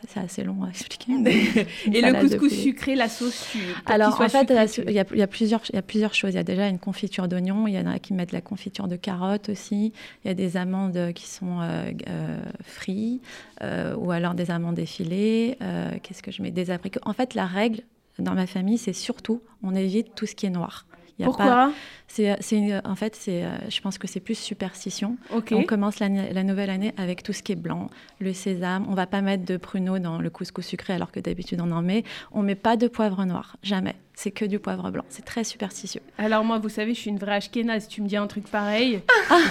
C'est 0.09 0.21
assez 0.21 0.45
long 0.45 0.65
à 0.65 0.69
expliquer. 0.69 1.13
Et 1.93 2.01
le 2.01 2.21
couscous 2.21 2.53
sucré, 2.53 2.95
la 2.95 3.09
sauce 3.09 3.49
qu'il 3.51 3.61
Alors, 3.87 4.21
en 4.21 4.29
fait, 4.29 4.51
il 4.51 4.93
y, 4.93 4.99
a, 4.99 5.05
il 5.11 5.19
y 5.19 5.23
a 5.23 5.27
plusieurs, 5.27 5.63
il 5.71 5.77
y 5.77 5.79
a 5.79 5.83
plusieurs 5.83 6.15
choses. 6.15 6.33
Il 6.33 6.37
y 6.37 6.41
a 6.41 6.45
déjà 6.45 6.69
une 6.69 6.79
confiture 6.79 7.29
d'oignon, 7.29 7.67
il 7.67 7.75
y 7.75 7.79
en 7.79 7.87
a 7.87 7.99
qui 7.99 8.15
mettent 8.15 8.33
la 8.33 8.41
confiture 8.41 8.89
de 8.89 8.97
carottes 8.97 9.49
aussi. 9.49 9.93
Il 10.25 10.29
y 10.29 10.31
a 10.31 10.35
des 10.35 10.57
amandes 10.57 11.13
qui 11.15 11.27
sont 11.27 11.61
euh, 11.61 11.91
euh, 12.09 12.41
frites, 12.63 13.23
euh, 13.63 13.95
ou 13.97 14.11
alors 14.11 14.35
des 14.35 14.51
amandes 14.51 14.79
effilées. 14.79 15.57
Qu'est-ce 16.03 16.23
que 16.23 16.31
je 16.31 16.43
mets? 16.43 16.51
Des 16.51 16.71
abricots. 16.71 17.01
En 17.05 17.13
fait, 17.13 17.35
la 17.35 17.47
règle 17.47 17.83
dans 18.19 18.35
ma 18.35 18.47
famille, 18.47 18.79
c'est 18.79 18.93
surtout, 18.93 19.43
on 19.63 19.75
évite 19.75 20.15
tout 20.15 20.27
ce 20.27 20.35
qui 20.35 20.47
est 20.47 20.51
noir. 20.51 20.87
Il 21.21 21.23
y 21.23 21.25
a 21.25 21.27
pas- 21.27 21.33
Pourquoi? 21.37 21.73
C'est, 22.09 22.37
c'est 22.41 22.57
une- 22.57 22.81
En 22.85 22.97
fait, 22.97 23.15
c'est, 23.15 23.45
euh, 23.45 23.51
je 23.69 23.81
pense 23.81 23.99
que 23.99 24.09
c'est 24.09 24.19
plus 24.21 24.35
superstition. 24.37 25.17
On 25.55 25.63
commence 25.65 26.01
la, 26.01 26.09
la 26.09 26.43
nouvelle 26.43 26.71
année 26.71 26.93
avec 26.97 27.23
tout 27.23 27.33
ce 27.33 27.43
qui 27.43 27.53
est 27.53 27.57
blanc, 27.57 27.89
le 28.21 28.33
sésame. 28.33 28.87
On 28.89 28.95
va 28.95 29.07
pas 29.07 29.21
mettre 29.21 29.45
de 29.45 29.57
pruneaux 29.57 29.99
dans 29.99 30.19
le 30.19 30.31
couscous 30.31 30.67
sucré 30.67 30.93
alors 30.95 31.13
que 31.13 31.21
d'habitude 31.21 31.61
on 31.61 31.71
en 31.71 31.83
met. 31.83 32.03
On 32.33 32.43
met 32.43 32.55
pas 32.57 32.77
de 32.77 32.89
poivre 32.89 33.25
noir, 33.27 33.57
jamais. 33.63 33.95
C'est 34.23 34.33
que 34.33 34.45
du 34.45 34.59
poivre 34.59 34.91
blanc. 34.91 35.03
C'est 35.09 35.25
très 35.25 35.45
superstitieux. 35.45 36.03
Alors 36.19 36.45
moi, 36.45 36.59
vous 36.59 36.69
savez, 36.69 36.93
je 36.93 37.01
suis 37.01 37.09
une 37.09 37.17
vraie 37.19 37.37
ashkénaze. 37.37 37.89
Tu 37.89 38.03
me 38.03 38.07
dis 38.07 38.19
un 38.19 38.27
truc 38.27 38.47
pareil, 38.51 39.01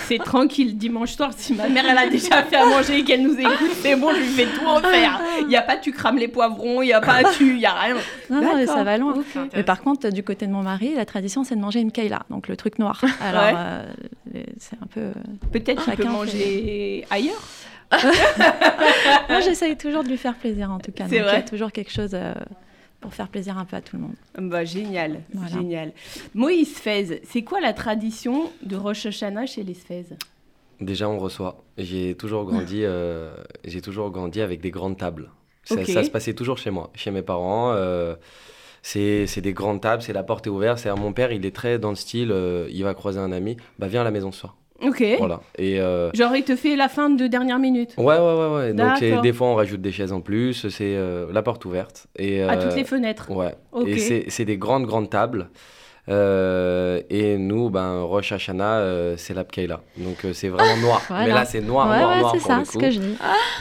c'est 0.03 0.19
tranquille. 0.19 0.77
Dimanche 0.77 1.13
soir, 1.13 1.31
si 1.35 1.55
ma 1.55 1.67
mère, 1.69 1.85
elle 1.89 1.97
a 1.97 2.07
déjà 2.07 2.43
fait 2.43 2.55
à 2.57 2.67
manger 2.67 2.99
et 2.99 3.03
qu'elle 3.03 3.23
nous 3.23 3.33
écoute, 3.39 3.71
c'est 3.81 3.95
bon, 3.95 4.11
je 4.13 4.19
lui 4.19 4.27
fais 4.27 4.45
tout 4.45 4.69
refaire. 4.69 5.21
Il 5.41 5.47
n'y 5.47 5.55
a 5.55 5.63
pas 5.63 5.77
tu 5.77 5.91
crames 5.91 6.19
les 6.19 6.27
poivrons, 6.27 6.83
il 6.83 6.85
n'y 6.85 6.93
a 6.93 7.01
pas 7.01 7.23
tu, 7.35 7.47
il 7.53 7.57
n'y 7.57 7.65
a 7.65 7.73
rien. 7.73 7.95
Non, 8.29 8.43
non, 8.43 8.55
mais 8.57 8.67
ça 8.67 8.83
va 8.83 8.99
loin. 8.99 9.15
Mais 9.55 9.63
par 9.63 9.81
contre, 9.81 10.09
du 10.09 10.21
côté 10.21 10.45
de 10.45 10.51
mon 10.51 10.61
mari, 10.61 10.93
la 10.93 11.05
tradition, 11.07 11.43
c'est 11.43 11.55
de 11.55 11.61
manger 11.61 11.79
une 11.79 11.91
kaila, 11.91 12.19
donc 12.29 12.47
le 12.47 12.55
truc 12.55 12.77
noir. 12.77 13.01
Alors, 13.21 13.41
Ouais. 13.45 13.53
euh, 14.35 14.43
c'est 14.59 14.75
un 14.79 14.85
peu. 14.85 15.13
Peut-être 15.51 15.83
tu 15.83 15.97
peux 15.97 16.03
manger 16.03 17.05
ailleurs. 17.09 17.41
Moi, 19.29 19.39
j'essaye 19.41 19.75
toujours 19.77 20.03
de 20.03 20.09
lui 20.09 20.17
faire 20.17 20.35
plaisir, 20.35 20.71
en 20.71 20.77
tout 20.77 20.91
cas. 20.91 21.05
C'est 21.09 21.15
Donc, 21.17 21.25
il 21.25 21.25
y 21.25 21.27
a 21.27 21.31
vrai 21.39 21.45
toujours 21.45 21.71
quelque 21.71 21.91
chose 21.91 22.11
euh, 22.13 22.35
pour 23.01 23.13
faire 23.13 23.27
plaisir 23.29 23.57
un 23.57 23.65
peu 23.65 23.75
à 23.77 23.81
tout 23.81 23.95
le 23.95 24.01
monde. 24.03 24.15
Bah, 24.37 24.65
génial, 24.65 25.21
Voilà. 25.33 25.49
génial. 25.49 25.93
Moïse 26.35 26.73
Fez, 26.77 27.21
c'est 27.23 27.43
quoi 27.43 27.61
la 27.61 27.73
tradition 27.73 28.51
de 28.63 28.75
Rosh 28.75 29.05
Hashanah 29.05 29.45
chez 29.45 29.63
les 29.63 29.73
Fez 29.73 30.05
Déjà, 30.81 31.09
on 31.09 31.17
reçoit. 31.19 31.63
J'ai 31.77 32.15
toujours 32.15 32.45
grandi, 32.45 32.81
euh, 32.83 33.33
j'ai 33.65 33.81
toujours 33.81 34.11
grandi 34.11 34.41
avec 34.41 34.61
des 34.61 34.71
grandes 34.71 34.97
tables. 34.97 35.29
Ça, 35.63 35.83
se 35.85 36.09
passait 36.09 36.33
toujours 36.33 36.57
chez 36.57 36.71
moi, 36.71 36.89
chez 36.95 37.11
mes 37.11 37.21
parents. 37.21 37.73
euh, 37.73 38.15
c'est 38.81 39.27
c'est 39.27 39.41
des 39.41 39.51
grandes 39.51 39.81
tables, 39.81 40.01
c'est 40.01 40.13
la 40.13 40.23
porte 40.23 40.47
est 40.47 40.49
ouverte. 40.49 40.79
C'est 40.79 40.93
mon 40.95 41.11
père, 41.11 41.33
il 41.33 41.45
est 41.45 41.53
très 41.53 41.79
dans 41.79 41.89
le 41.89 41.95
style. 41.95 42.31
euh, 42.31 42.67
il 42.71 42.81
va 42.85 42.93
croiser 42.93 43.19
un 43.19 43.31
ami, 43.33 43.57
bah 43.77 43.87
viens 43.89 44.01
à 44.01 44.03
la 44.05 44.11
maison 44.11 44.31
ce 44.31 44.39
soir. 44.39 44.55
Ok. 44.81 45.03
Voilà. 45.17 45.41
Et 45.57 45.79
euh, 45.79 46.11
Genre, 46.13 46.35
il 46.35 46.43
te 46.43 46.55
fait 46.55 46.75
la 46.75 46.89
fin 46.89 47.09
de 47.09 47.27
dernière 47.27 47.59
minute 47.59 47.93
ouais, 47.97 48.05
ouais, 48.05 48.19
ouais, 48.19 48.55
ouais. 48.55 48.73
Donc 48.73 48.99
D'accord. 48.99 49.21
des 49.21 49.33
fois, 49.33 49.47
on 49.47 49.55
rajoute 49.55 49.81
des 49.81 49.91
chaises 49.91 50.13
en 50.13 50.21
plus. 50.21 50.67
C'est 50.69 50.95
euh, 50.95 51.27
la 51.31 51.41
porte 51.41 51.65
ouverte. 51.65 52.07
Et 52.17 52.41
à 52.41 52.53
euh, 52.53 52.61
toutes 52.61 52.75
les 52.75 52.85
fenêtres. 52.85 53.29
Ouais. 53.31 53.55
Ok. 53.71 53.87
Et 53.87 53.97
c'est 53.97 54.25
c'est 54.29 54.45
des 54.45 54.57
grandes, 54.57 54.85
grandes 54.85 55.09
tables. 55.09 55.49
Euh, 56.09 57.01
et 57.09 57.37
nous, 57.37 57.69
ben, 57.69 58.01
Rosh 58.01 58.31
Hashanah, 58.31 58.79
euh, 58.79 59.15
c'est 59.17 59.33
la 59.33 59.43
Pkeila. 59.43 59.81
Donc 59.97 60.25
euh, 60.25 60.33
c'est 60.33 60.49
vraiment 60.49 60.77
noir. 60.77 61.01
Voilà. 61.07 61.25
Mais 61.25 61.33
là, 61.33 61.45
c'est 61.45 61.61
noir, 61.61 61.89
ouais, 61.89 61.99
noir, 61.99 62.09
ouais, 62.09 62.19
noir 62.21 62.31
c'est 62.33 62.39
ça, 62.39 62.59
le 62.59 62.65
ce 62.65 62.77
que 62.77 62.89
je 62.89 62.99
dis. 62.99 63.17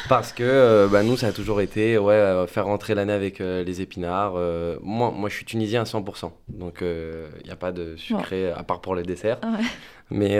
Parce 0.08 0.32
que 0.32 0.88
bah, 0.90 1.02
nous, 1.02 1.16
ça 1.16 1.28
a 1.28 1.32
toujours 1.32 1.60
été 1.60 1.98
ouais, 1.98 2.46
faire 2.46 2.64
rentrer 2.64 2.94
l'année 2.94 3.12
avec 3.12 3.40
les 3.40 3.80
épinards. 3.80 4.34
moi, 4.82 5.12
moi, 5.14 5.28
je 5.28 5.34
suis 5.34 5.44
tunisien 5.44 5.82
à 5.82 5.84
100%. 5.84 6.30
Donc, 6.48 6.78
il 6.80 7.44
n'y 7.44 7.50
a 7.50 7.56
pas 7.56 7.72
de 7.72 7.96
sucré, 7.96 8.50
à 8.50 8.62
part 8.62 8.80
pour 8.80 8.94
les 8.94 9.02
desserts. 9.02 9.38
Ouais. 9.42 9.64
Mais, 10.10 10.38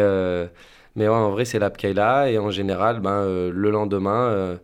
mais 0.96 1.08
ouais, 1.08 1.14
en 1.14 1.30
vrai, 1.30 1.44
c'est 1.44 1.58
la 1.58 1.70
Pkeila. 1.70 2.30
Et 2.30 2.38
en 2.38 2.50
général, 2.50 3.00
ben, 3.00 3.24
le 3.50 3.70
lendemain, 3.70 4.58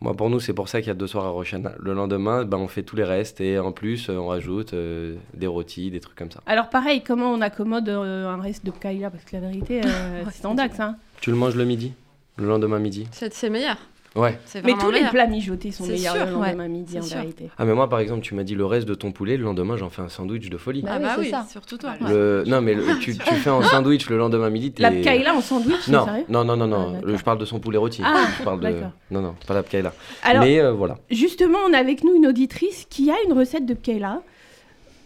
moi, 0.00 0.14
pour 0.14 0.30
nous, 0.30 0.38
c'est 0.38 0.52
pour 0.52 0.68
ça 0.68 0.80
qu'il 0.80 0.88
y 0.88 0.90
a 0.92 0.94
deux 0.94 1.08
soirs 1.08 1.26
à 1.26 1.30
Rosh 1.30 1.54
Hashanah. 1.54 1.72
Le 1.80 1.92
lendemain, 1.92 2.44
ben, 2.44 2.56
on 2.56 2.68
fait 2.68 2.84
tous 2.84 2.94
les 2.94 3.02
restes. 3.02 3.40
Et 3.40 3.58
en 3.58 3.72
plus, 3.72 4.08
euh, 4.08 4.16
on 4.16 4.28
rajoute 4.28 4.72
euh, 4.72 5.16
des 5.34 5.48
rôtis, 5.48 5.90
des 5.90 5.98
trucs 5.98 6.16
comme 6.16 6.30
ça. 6.30 6.40
Alors 6.46 6.70
pareil, 6.70 7.02
comment 7.02 7.32
on 7.32 7.40
accommode 7.40 7.88
euh, 7.88 8.28
un 8.28 8.40
reste 8.40 8.64
de 8.64 8.70
Kaila? 8.70 9.10
Parce 9.10 9.24
que 9.24 9.34
la 9.34 9.40
vérité, 9.40 9.80
euh, 9.84 10.24
c'est 10.32 10.46
en 10.46 10.54
dax. 10.54 10.78
Hein. 10.78 10.96
Tu 11.20 11.30
le 11.30 11.36
manges 11.36 11.56
le 11.56 11.64
midi? 11.64 11.94
Le 12.36 12.46
lendemain 12.46 12.78
midi? 12.78 13.08
C'est 13.10 13.34
c'est 13.34 13.50
meilleur. 13.50 13.76
Ouais. 14.16 14.38
Mais 14.64 14.72
tous 14.74 14.90
les 14.90 15.04
plats 15.10 15.26
mijotés 15.26 15.70
sont 15.70 15.86
meilleurs 15.86 16.14
sûr, 16.16 16.26
le 16.26 16.34
ouais. 16.36 16.46
lendemain 16.48 16.68
midi, 16.68 16.98
en 16.98 17.02
sûr. 17.02 17.18
vérité. 17.18 17.50
Ah, 17.58 17.64
mais 17.64 17.74
moi, 17.74 17.88
par 17.88 18.00
exemple, 18.00 18.22
tu 18.22 18.34
m'as 18.34 18.42
dit 18.42 18.54
le 18.54 18.64
reste 18.64 18.88
de 18.88 18.94
ton 18.94 19.12
poulet. 19.12 19.36
Le 19.36 19.44
lendemain, 19.44 19.76
j'en 19.76 19.90
fais 19.90 20.02
un 20.02 20.08
sandwich 20.08 20.48
de 20.48 20.56
folie. 20.56 20.82
Bah 20.82 20.92
ah 20.94 20.98
bah 20.98 21.16
oui, 21.18 21.30
ça. 21.30 21.46
surtout 21.48 21.76
toi. 21.78 21.92
Le... 22.00 22.42
Non, 22.46 22.60
mais 22.60 22.74
le- 22.74 22.98
tu, 23.00 23.16
tu 23.16 23.34
fais 23.34 23.50
un 23.50 23.62
sandwich 23.62 24.08
le 24.10 24.16
lendemain 24.18 24.50
midi. 24.50 24.72
La 24.78 24.90
Kaila 24.90 25.34
en 25.34 25.40
sandwich, 25.40 25.88
Non, 25.88 26.04
sérieux 26.06 26.24
non, 26.28 26.44
non, 26.44 26.56
non, 26.56 26.64
Ah, 26.64 26.68
non. 26.68 27.00
Le- 27.04 27.16
je 27.16 27.22
parle 27.22 27.38
de 27.38 27.44
son 27.44 27.60
poulet 27.60 27.78
rôti. 27.78 28.02
Ah, 28.04 28.26
je 28.38 28.44
parle 28.44 28.60
de. 28.60 28.64
d'accord. 28.64 28.90
Non, 29.10 29.20
non, 29.20 29.34
pas 29.46 29.54
la 29.54 29.62
Pkaila. 29.62 29.92
Alors, 30.24 30.42
Mais 30.42 30.58
euh, 30.58 30.72
voilà. 30.72 30.96
justement, 31.10 31.58
on 31.68 31.72
a 31.72 31.78
avec 31.78 32.02
nous 32.02 32.14
une 32.14 32.26
auditrice 32.26 32.86
qui 32.90 33.10
a 33.10 33.14
une 33.26 33.32
recette 33.34 33.66
de 33.66 33.74
Kaila. 33.74 34.22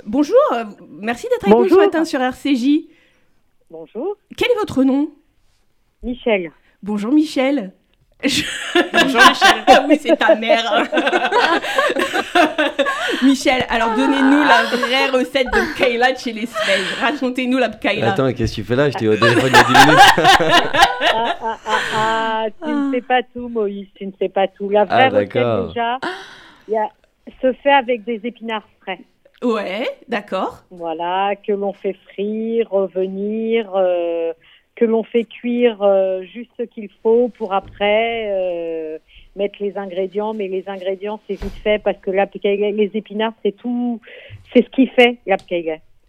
Bonjour, 0.07 0.37
euh, 0.55 0.65
merci 1.01 1.27
d'être 1.29 1.47
avec 1.53 1.59
nous 1.59 1.69
ce 1.69 1.75
matin 1.85 2.05
sur 2.05 2.21
RCJ. 2.21 2.87
Bonjour, 3.71 4.17
Quel 4.37 4.49
est 4.51 4.59
votre 4.59 4.85
nom? 4.85 5.11
Michel. 6.03 6.51
Bonjour 6.83 7.13
Michel. 7.13 7.73
Je- 8.25 8.45
Bonjour 8.93 9.21
Michel. 9.29 9.65
Ah 9.67 9.85
oui, 9.89 9.99
c'est 10.01 10.17
ta 10.17 10.35
mère. 10.37 10.63
Michel, 13.23 13.65
alors 13.69 13.91
donnez-nous 13.97 14.43
la 14.43 14.63
vraie 14.77 15.11
recette 15.11 15.47
de 15.49 15.77
Kayla 15.79 16.13
de 16.13 16.19
chez 16.19 16.33
les 16.33 16.47
Sveig. 16.47 16.83
Racontez-nous 17.01 17.59
la 17.59 17.69
Kayla. 17.69 18.13
Attends, 18.13 18.33
qu'est-ce 18.33 18.53
que 18.57 18.63
tu 18.63 18.65
fais 18.65 18.77
là? 18.77 18.91
J'étais 18.91 19.09
au 19.09 19.17
téléphone 19.17 19.51
il 19.53 19.53
y 19.53 19.57
a 19.57 19.65
10 19.65 19.73
minutes. 19.87 20.01
Ah, 21.15 21.37
ah, 21.43 21.59
ah, 21.67 21.79
ah, 21.97 22.45
tu 22.51 22.57
Ah. 22.71 22.75
ne 22.75 22.93
sais 22.93 23.01
pas 23.03 23.23
tout, 23.23 23.49
Moïse, 23.49 23.87
tu 23.97 24.07
ne 24.07 24.13
sais 24.21 24.29
pas 24.29 24.47
tout. 24.49 24.69
La 24.71 24.85
vraie 24.85 25.05
Ah, 25.05 25.09
recette, 25.11 25.33
d'accord. 25.33 25.69
déjà, 25.69 25.99
il 26.69 26.75
y 26.75 26.77
a, 26.77 26.89
se 27.41 27.53
fait 27.63 27.73
avec 27.73 28.05
des 28.05 28.21
épinards 28.25 28.67
frais. 28.83 28.99
Ouais, 29.43 29.89
d'accord. 30.09 30.63
Voilà, 30.71 31.35
que 31.47 31.53
l'on 31.53 31.73
fait 31.73 31.97
frire, 32.13 32.69
revenir, 32.71 33.71
euh, 33.75 34.33
que 34.83 34.87
l'on 34.89 35.05
fait 35.05 35.23
cuire 35.23 35.81
euh, 35.83 36.23
juste 36.25 36.51
ce 36.59 36.65
qu'il 36.65 36.89
faut 37.05 37.29
pour 37.29 37.55
après 37.55 38.27
euh, 38.33 38.99
mettre 39.37 39.55
les 39.61 39.79
ingrédients. 39.79 40.35
Mais 40.35 40.49
les 40.49 40.69
ingrédients, 40.69 41.21
c'est 41.29 41.41
vite 41.41 41.55
fait 41.63 41.81
parce 41.81 41.99
que 41.99 42.11
la 42.11 42.27
les 42.33 42.91
épinards, 42.95 43.35
c'est 43.45 43.57
tout, 43.57 44.01
c'est 44.53 44.65
ce 44.65 44.71
qui 44.71 44.89
fait 44.89 45.19
la 45.25 45.37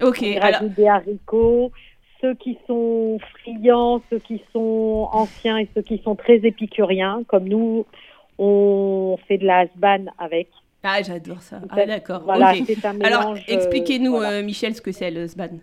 Ok, 0.01 0.23
On 0.23 0.37
alors, 0.41 0.59
rajoute 0.61 0.73
des 0.73 0.87
haricots, 0.87 1.71
ceux 2.19 2.33
qui 2.33 2.57
sont 2.65 3.19
friands, 3.43 4.01
ceux 4.09 4.17
qui 4.17 4.41
sont 4.51 5.07
anciens 5.11 5.59
et 5.59 5.67
ceux 5.75 5.83
qui 5.83 5.99
sont 6.03 6.15
très 6.15 6.37
épicuriens, 6.37 7.21
comme 7.27 7.47
nous, 7.47 7.85
on 8.39 9.17
fait 9.27 9.37
de 9.37 9.45
la 9.45 9.59
hasban 9.59 10.05
avec. 10.17 10.47
Ah, 10.81 10.99
j'adore 11.03 11.43
ça. 11.43 11.61
Ah, 11.69 11.85
d'accord. 11.85 12.23
Voilà, 12.25 12.53
ok. 12.57 12.63
c'est 12.65 12.83
un 12.85 12.99
Alors, 13.01 13.21
mélange. 13.21 13.45
euh, 13.49 13.53
expliquez-nous, 13.53 14.13
voilà. 14.13 14.31
euh, 14.39 14.43
Michel, 14.43 14.73
ce 14.73 14.81
que 14.81 14.91
c'est 14.91 15.11
le 15.11 15.27
sban. 15.27 15.59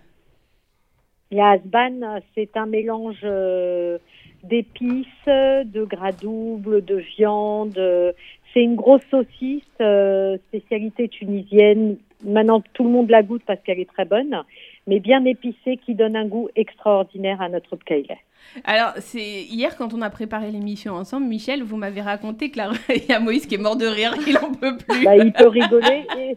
La 1.30 1.50
hasban, 1.50 2.20
c'est 2.34 2.56
un 2.56 2.66
mélange 2.66 3.20
euh, 3.22 3.98
d'épices, 4.42 5.06
de 5.26 5.84
gras 5.84 6.12
double, 6.12 6.84
de 6.84 6.96
viande. 7.16 7.78
euh, 7.78 8.12
C'est 8.52 8.62
une 8.62 8.74
grosse 8.74 9.02
saucisse, 9.10 9.62
euh, 9.80 10.38
spécialité 10.48 11.08
tunisienne. 11.08 11.98
Maintenant, 12.24 12.62
tout 12.74 12.84
le 12.84 12.90
monde 12.90 13.10
la 13.10 13.22
goûte 13.22 13.42
parce 13.46 13.60
qu'elle 13.62 13.78
est 13.78 13.88
très 13.90 14.04
bonne, 14.04 14.42
mais 14.86 14.98
bien 14.98 15.24
épicée, 15.24 15.78
qui 15.84 15.94
donne 15.94 16.16
un 16.16 16.26
goût 16.26 16.48
extraordinaire 16.56 17.40
à 17.40 17.48
notre 17.48 17.76
pkeile. 17.76 18.16
Alors, 18.64 18.92
c'est 18.98 19.42
hier, 19.44 19.76
quand 19.76 19.94
on 19.94 20.02
a 20.02 20.10
préparé 20.10 20.50
l'émission 20.50 20.94
ensemble, 20.94 21.26
Michel, 21.26 21.62
vous 21.62 21.76
m'avez 21.76 22.00
raconté 22.00 22.50
que 22.50 22.58
la... 22.58 22.70
il 22.94 23.06
y 23.08 23.12
a 23.12 23.20
Moïse 23.20 23.46
qui 23.46 23.54
est 23.54 23.58
mort 23.58 23.76
de 23.76 23.86
rire, 23.86 24.14
il 24.26 24.36
en 24.36 24.52
peut 24.52 24.76
plus. 24.76 25.04
Bah, 25.04 25.16
il 25.16 25.32
peut 25.32 25.48
rigoler. 25.48 26.04
Et... 26.18 26.36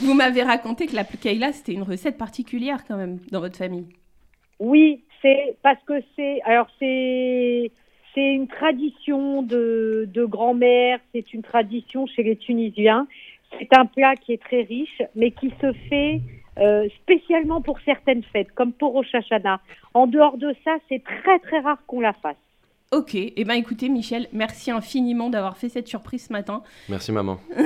Vous 0.00 0.14
m'avez 0.14 0.42
raconté 0.42 0.86
que 0.86 0.96
la 0.96 1.04
Keila, 1.04 1.52
c'était 1.52 1.72
une 1.72 1.82
recette 1.82 2.16
particulière 2.16 2.84
quand 2.86 2.96
même 2.96 3.18
dans 3.30 3.40
votre 3.40 3.56
famille. 3.56 3.86
Oui, 4.58 5.02
c'est 5.22 5.56
parce 5.62 5.82
que 5.86 5.94
c'est 6.16 6.40
alors 6.42 6.66
c'est 6.78 7.70
c'est 8.14 8.32
une 8.32 8.46
tradition 8.46 9.42
de, 9.42 10.08
de 10.12 10.24
grand-mère, 10.24 11.00
c'est 11.12 11.34
une 11.34 11.42
tradition 11.42 12.06
chez 12.06 12.22
les 12.22 12.36
Tunisiens. 12.36 13.06
C'est 13.58 13.76
un 13.76 13.86
plat 13.86 14.14
qui 14.16 14.32
est 14.32 14.42
très 14.42 14.62
riche, 14.62 15.02
mais 15.14 15.30
qui 15.32 15.52
se 15.60 15.72
fait 15.88 16.20
euh, 16.58 16.88
spécialement 17.02 17.60
pour 17.60 17.80
certaines 17.84 18.22
fêtes, 18.22 18.52
comme 18.54 18.72
pour 18.72 18.92
Rosh 18.92 19.14
Hashanah. 19.14 19.60
En 19.94 20.06
dehors 20.06 20.38
de 20.38 20.54
ça, 20.64 20.76
c'est 20.88 21.02
très 21.02 21.38
très 21.40 21.58
rare 21.60 21.78
qu'on 21.86 22.00
la 22.00 22.12
fasse. 22.12 22.36
Ok, 22.92 23.16
et 23.16 23.32
eh 23.36 23.44
ben 23.44 23.54
écoutez 23.54 23.88
Michel, 23.88 24.28
merci 24.32 24.70
infiniment 24.70 25.28
d'avoir 25.28 25.56
fait 25.56 25.68
cette 25.68 25.88
surprise 25.88 26.26
ce 26.28 26.32
matin. 26.32 26.62
Merci 26.88 27.10
maman. 27.10 27.40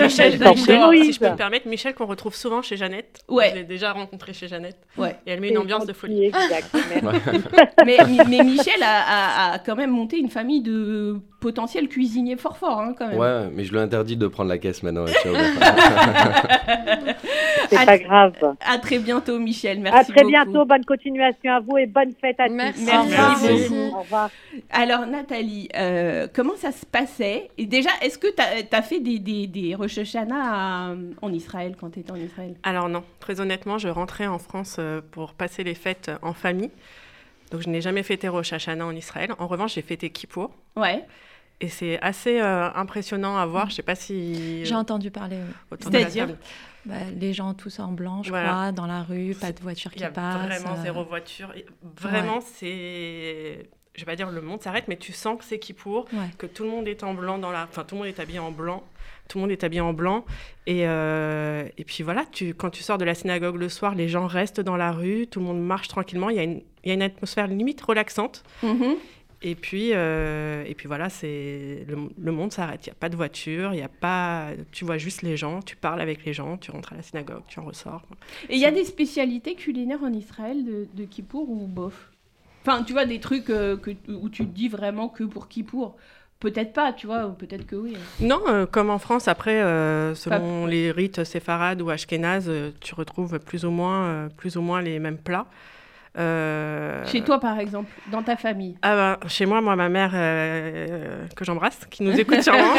Michel, 0.00 0.38
Michel, 0.38 0.80
Louise. 0.80 1.04
si 1.06 1.12
je 1.12 1.20
peux 1.20 1.28
me 1.28 1.36
permettre, 1.36 1.68
Michel 1.68 1.94
qu'on 1.94 2.06
retrouve 2.06 2.34
souvent 2.34 2.62
chez 2.62 2.78
Jeannette. 2.78 3.20
Ouais. 3.28 3.50
Je 3.50 3.56
l'ai 3.56 3.64
déjà 3.64 3.92
rencontré 3.92 4.32
chez 4.32 4.48
Jeannette. 4.48 4.78
Ouais. 4.96 5.16
Et 5.26 5.32
elle 5.32 5.40
met 5.40 5.50
une 5.50 5.58
ambiance 5.58 5.84
de 5.84 5.92
folie. 5.92 6.24
Exact. 6.24 6.70
merci. 7.02 7.20
mais, 7.84 7.98
mais 8.28 8.42
Michel 8.44 8.82
a, 8.82 9.50
a- 9.50 9.52
a 9.54 9.58
quand 9.58 9.76
même 9.76 9.90
monté 9.90 10.18
une 10.18 10.30
famille 10.30 10.62
de 10.62 11.18
potentiels 11.40 11.88
cuisiniers 11.88 12.36
fort 12.36 12.56
forts 12.56 12.80
hein, 12.80 12.94
quand 12.96 13.08
même. 13.08 13.18
Ouais, 13.18 13.50
mais 13.52 13.64
je 13.64 13.72
lui 13.72 13.78
interdis 13.80 14.16
de 14.16 14.26
prendre 14.28 14.48
la 14.48 14.58
caisse 14.58 14.82
maintenant. 14.82 15.04
C'est 17.68 17.84
pas 17.86 17.98
grave. 17.98 18.34
À 18.60 18.78
très 18.78 18.98
bientôt 18.98 19.38
Michel, 19.38 19.80
merci 19.80 19.98
À 19.98 20.04
très 20.04 20.14
beaucoup. 20.22 20.28
bientôt. 20.28 20.64
Bonne 20.64 20.84
continuation 20.84 21.50
à 21.52 21.60
vous 21.60 21.76
et 21.78 21.86
bonne 21.86 22.12
fête 22.20 22.38
à 22.40 22.48
Merci. 22.48 22.84
tous. 22.86 22.90
Merci 22.92 23.12
Merci. 23.18 23.68
beaucoup. 23.68 23.96
Au 23.96 24.00
revoir. 24.00 24.30
Alors 24.70 25.06
Nathalie, 25.06 25.68
euh, 25.76 26.26
comment 26.32 26.56
ça 26.56 26.72
se 26.72 26.84
passait? 26.86 27.50
Et 27.58 27.66
déjà, 27.66 27.90
est-ce 28.02 28.18
que 28.18 28.26
tu 28.28 28.74
as, 28.76 28.82
fait 28.82 29.00
des, 29.00 29.18
des, 29.18 29.46
des 29.46 29.74
Rosh 29.74 29.98
Hashanah 29.98 30.90
à- 30.90 30.94
en 31.22 31.32
Israël 31.32 31.76
quand 31.78 31.90
tu 31.90 32.00
étais 32.00 32.12
en 32.12 32.16
Israël? 32.16 32.54
Alors 32.62 32.88
non, 32.88 33.02
très 33.20 33.40
honnêtement, 33.40 33.78
je 33.78 33.88
rentrais 33.88 34.26
en 34.26 34.38
France 34.38 34.76
euh, 34.78 35.00
pour 35.10 35.34
passer 35.34 35.64
les 35.64 35.74
fêtes 35.74 36.10
en 36.22 36.32
famille. 36.34 36.70
Donc 37.50 37.60
je 37.62 37.68
n'ai 37.68 37.80
jamais 37.80 38.02
fêté 38.02 38.28
Rosh 38.28 38.52
Hashanah 38.52 38.86
en 38.86 38.94
Israël. 38.96 39.30
En 39.38 39.46
revanche, 39.46 39.74
j'ai 39.74 39.82
fêté 39.82 40.10
Kippour. 40.10 40.50
Ouais. 40.76 41.04
Et 41.60 41.68
c'est 41.68 42.00
assez 42.00 42.40
euh, 42.40 42.70
impressionnant 42.74 43.36
à 43.36 43.46
voir. 43.46 43.70
Je 43.70 43.76
sais 43.76 43.82
pas 43.82 43.94
si... 43.94 44.64
J'ai 44.64 44.74
entendu 44.74 45.10
parler. 45.10 45.36
oui. 45.36 45.54
autour 45.70 45.90
de 45.90 45.96
la 45.98 46.10
C'est-à-dire? 46.10 46.36
Bah, 46.86 46.94
les 47.16 47.32
gens 47.32 47.54
tous 47.54 47.78
en 47.78 47.92
blanc, 47.92 48.22
je 48.24 48.30
Voilà. 48.30 48.48
crois, 48.48 48.72
dans 48.72 48.86
la 48.86 49.02
rue, 49.02 49.36
pas 49.40 49.52
de 49.52 49.60
voiture 49.60 49.92
Il 49.94 49.98
qui 49.98 50.02
y 50.02 50.06
a 50.06 50.10
passe. 50.10 50.44
vraiment 50.46 50.76
euh, 50.76 50.82
zéro 50.82 51.04
voiture. 51.04 51.52
Vraiment, 52.00 52.40
c'est... 52.40 53.68
Je 53.94 54.00
vais 54.00 54.06
pas 54.06 54.16
dire 54.16 54.30
le 54.30 54.40
monde 54.40 54.62
s'arrête, 54.62 54.84
mais 54.88 54.96
tu 54.96 55.12
sens 55.12 55.38
que 55.38 55.44
c'est 55.44 55.58
Kippour, 55.58 56.06
Ouais. 56.12 56.18
que 56.38 56.46
tout 56.46 56.62
le 56.64 56.70
monde 56.70 56.88
est 56.88 57.02
en 57.04 57.12
blanc 57.14 57.38
dans 57.38 57.50
la... 57.50 57.64
Enfin, 57.64 57.84
tout 57.84 57.94
le 57.94 58.00
monde 58.00 58.08
est 58.08 58.20
habillé 58.20 58.38
en 58.38 58.50
blanc. 58.50 58.82
Tout 59.28 59.38
le 59.38 59.42
monde 59.42 59.50
est 59.50 59.64
habillé 59.64 59.80
en 59.82 59.92
blanc. 59.92 60.24
Et, 60.66 60.86
euh, 60.88 61.64
et 61.76 61.84
puis 61.84 62.02
voilà, 62.02 62.24
tu, 62.32 62.54
quand 62.54 62.70
tu 62.70 62.82
sors 62.82 62.96
de 62.98 63.04
la 63.04 63.14
synagogue 63.14 63.56
le 63.56 63.68
soir, 63.68 63.94
les 63.94 64.08
gens 64.08 64.26
restent 64.26 64.60
dans 64.60 64.76
la 64.76 64.92
rue, 64.92 65.26
tout 65.26 65.40
le 65.40 65.46
monde 65.46 65.62
marche 65.62 65.88
tranquillement. 65.88 66.30
Il 66.30 66.36
y 66.36 66.38
a 66.38 66.42
une, 66.42 66.62
il 66.84 66.88
y 66.88 66.90
a 66.90 66.94
une 66.94 67.02
atmosphère 67.02 67.46
limite 67.48 67.80
relaxante. 67.82 68.44
Mhm. 68.62 68.94
Et 69.44 69.56
puis, 69.56 69.90
euh, 69.92 70.62
et 70.68 70.74
puis 70.74 70.86
voilà, 70.86 71.08
c'est 71.10 71.84
le, 71.88 71.96
le 72.16 72.32
monde 72.32 72.52
s'arrête. 72.52 72.86
Il 72.86 72.90
n'y 72.90 72.92
a 72.92 72.96
pas 72.98 73.08
de 73.08 73.16
voiture, 73.16 73.74
il 73.74 73.80
y 73.80 73.82
a 73.82 73.88
pas. 73.88 74.50
Tu 74.70 74.84
vois 74.84 74.98
juste 74.98 75.22
les 75.22 75.36
gens, 75.36 75.60
tu 75.62 75.74
parles 75.74 76.00
avec 76.00 76.24
les 76.24 76.32
gens, 76.32 76.56
tu 76.58 76.70
rentres 76.70 76.92
à 76.92 76.96
la 76.96 77.02
synagogue, 77.02 77.42
tu 77.48 77.58
en 77.58 77.64
ressors. 77.64 78.02
Et 78.48 78.54
il 78.54 78.60
y 78.60 78.66
a 78.66 78.70
des 78.70 78.84
spécialités 78.84 79.56
culinaires 79.56 80.02
en 80.04 80.12
Israël 80.12 80.64
de, 80.64 80.86
de 80.94 81.04
Kippour 81.04 81.50
ou 81.50 81.66
bof? 81.66 82.11
Enfin, 82.64 82.82
tu 82.84 82.92
vois, 82.92 83.04
des 83.04 83.20
trucs 83.20 83.50
euh, 83.50 83.76
que, 83.76 83.90
où 84.08 84.28
tu 84.28 84.46
te 84.46 84.54
dis 84.54 84.68
vraiment 84.68 85.08
que 85.08 85.24
pour 85.24 85.48
Kippour 85.48 85.96
Peut-être 86.40 86.72
pas, 86.72 86.92
tu 86.92 87.06
vois, 87.06 87.36
peut-être 87.38 87.66
que 87.66 87.76
oui. 87.76 87.96
Non, 88.18 88.40
euh, 88.48 88.66
comme 88.66 88.90
en 88.90 88.98
France, 88.98 89.28
après, 89.28 89.62
euh, 89.62 90.12
selon 90.16 90.66
les 90.66 90.90
rites 90.90 91.22
séfarades 91.22 91.80
ou 91.80 91.88
ashkénazes, 91.88 92.50
tu 92.80 92.96
retrouves 92.96 93.38
plus 93.38 93.64
ou 93.64 93.70
moins, 93.70 94.28
plus 94.36 94.56
ou 94.56 94.60
moins 94.60 94.82
les 94.82 94.98
mêmes 94.98 95.18
plats. 95.18 95.46
Euh, 96.18 97.04
Chez 97.06 97.22
toi, 97.22 97.40
par 97.40 97.58
exemple, 97.58 97.90
dans 98.10 98.22
ta 98.22 98.36
famille. 98.36 98.76
Ah 98.82 99.16
ben, 99.20 99.28
chez 99.28 99.46
moi, 99.46 99.60
moi, 99.60 99.76
ma 99.76 99.88
mère, 99.88 100.12
euh, 100.14 101.26
que 101.34 101.44
j'embrasse, 101.44 101.80
qui 101.90 102.02
nous 102.02 102.18
écoute 102.18 102.42
sûrement, 102.42 102.74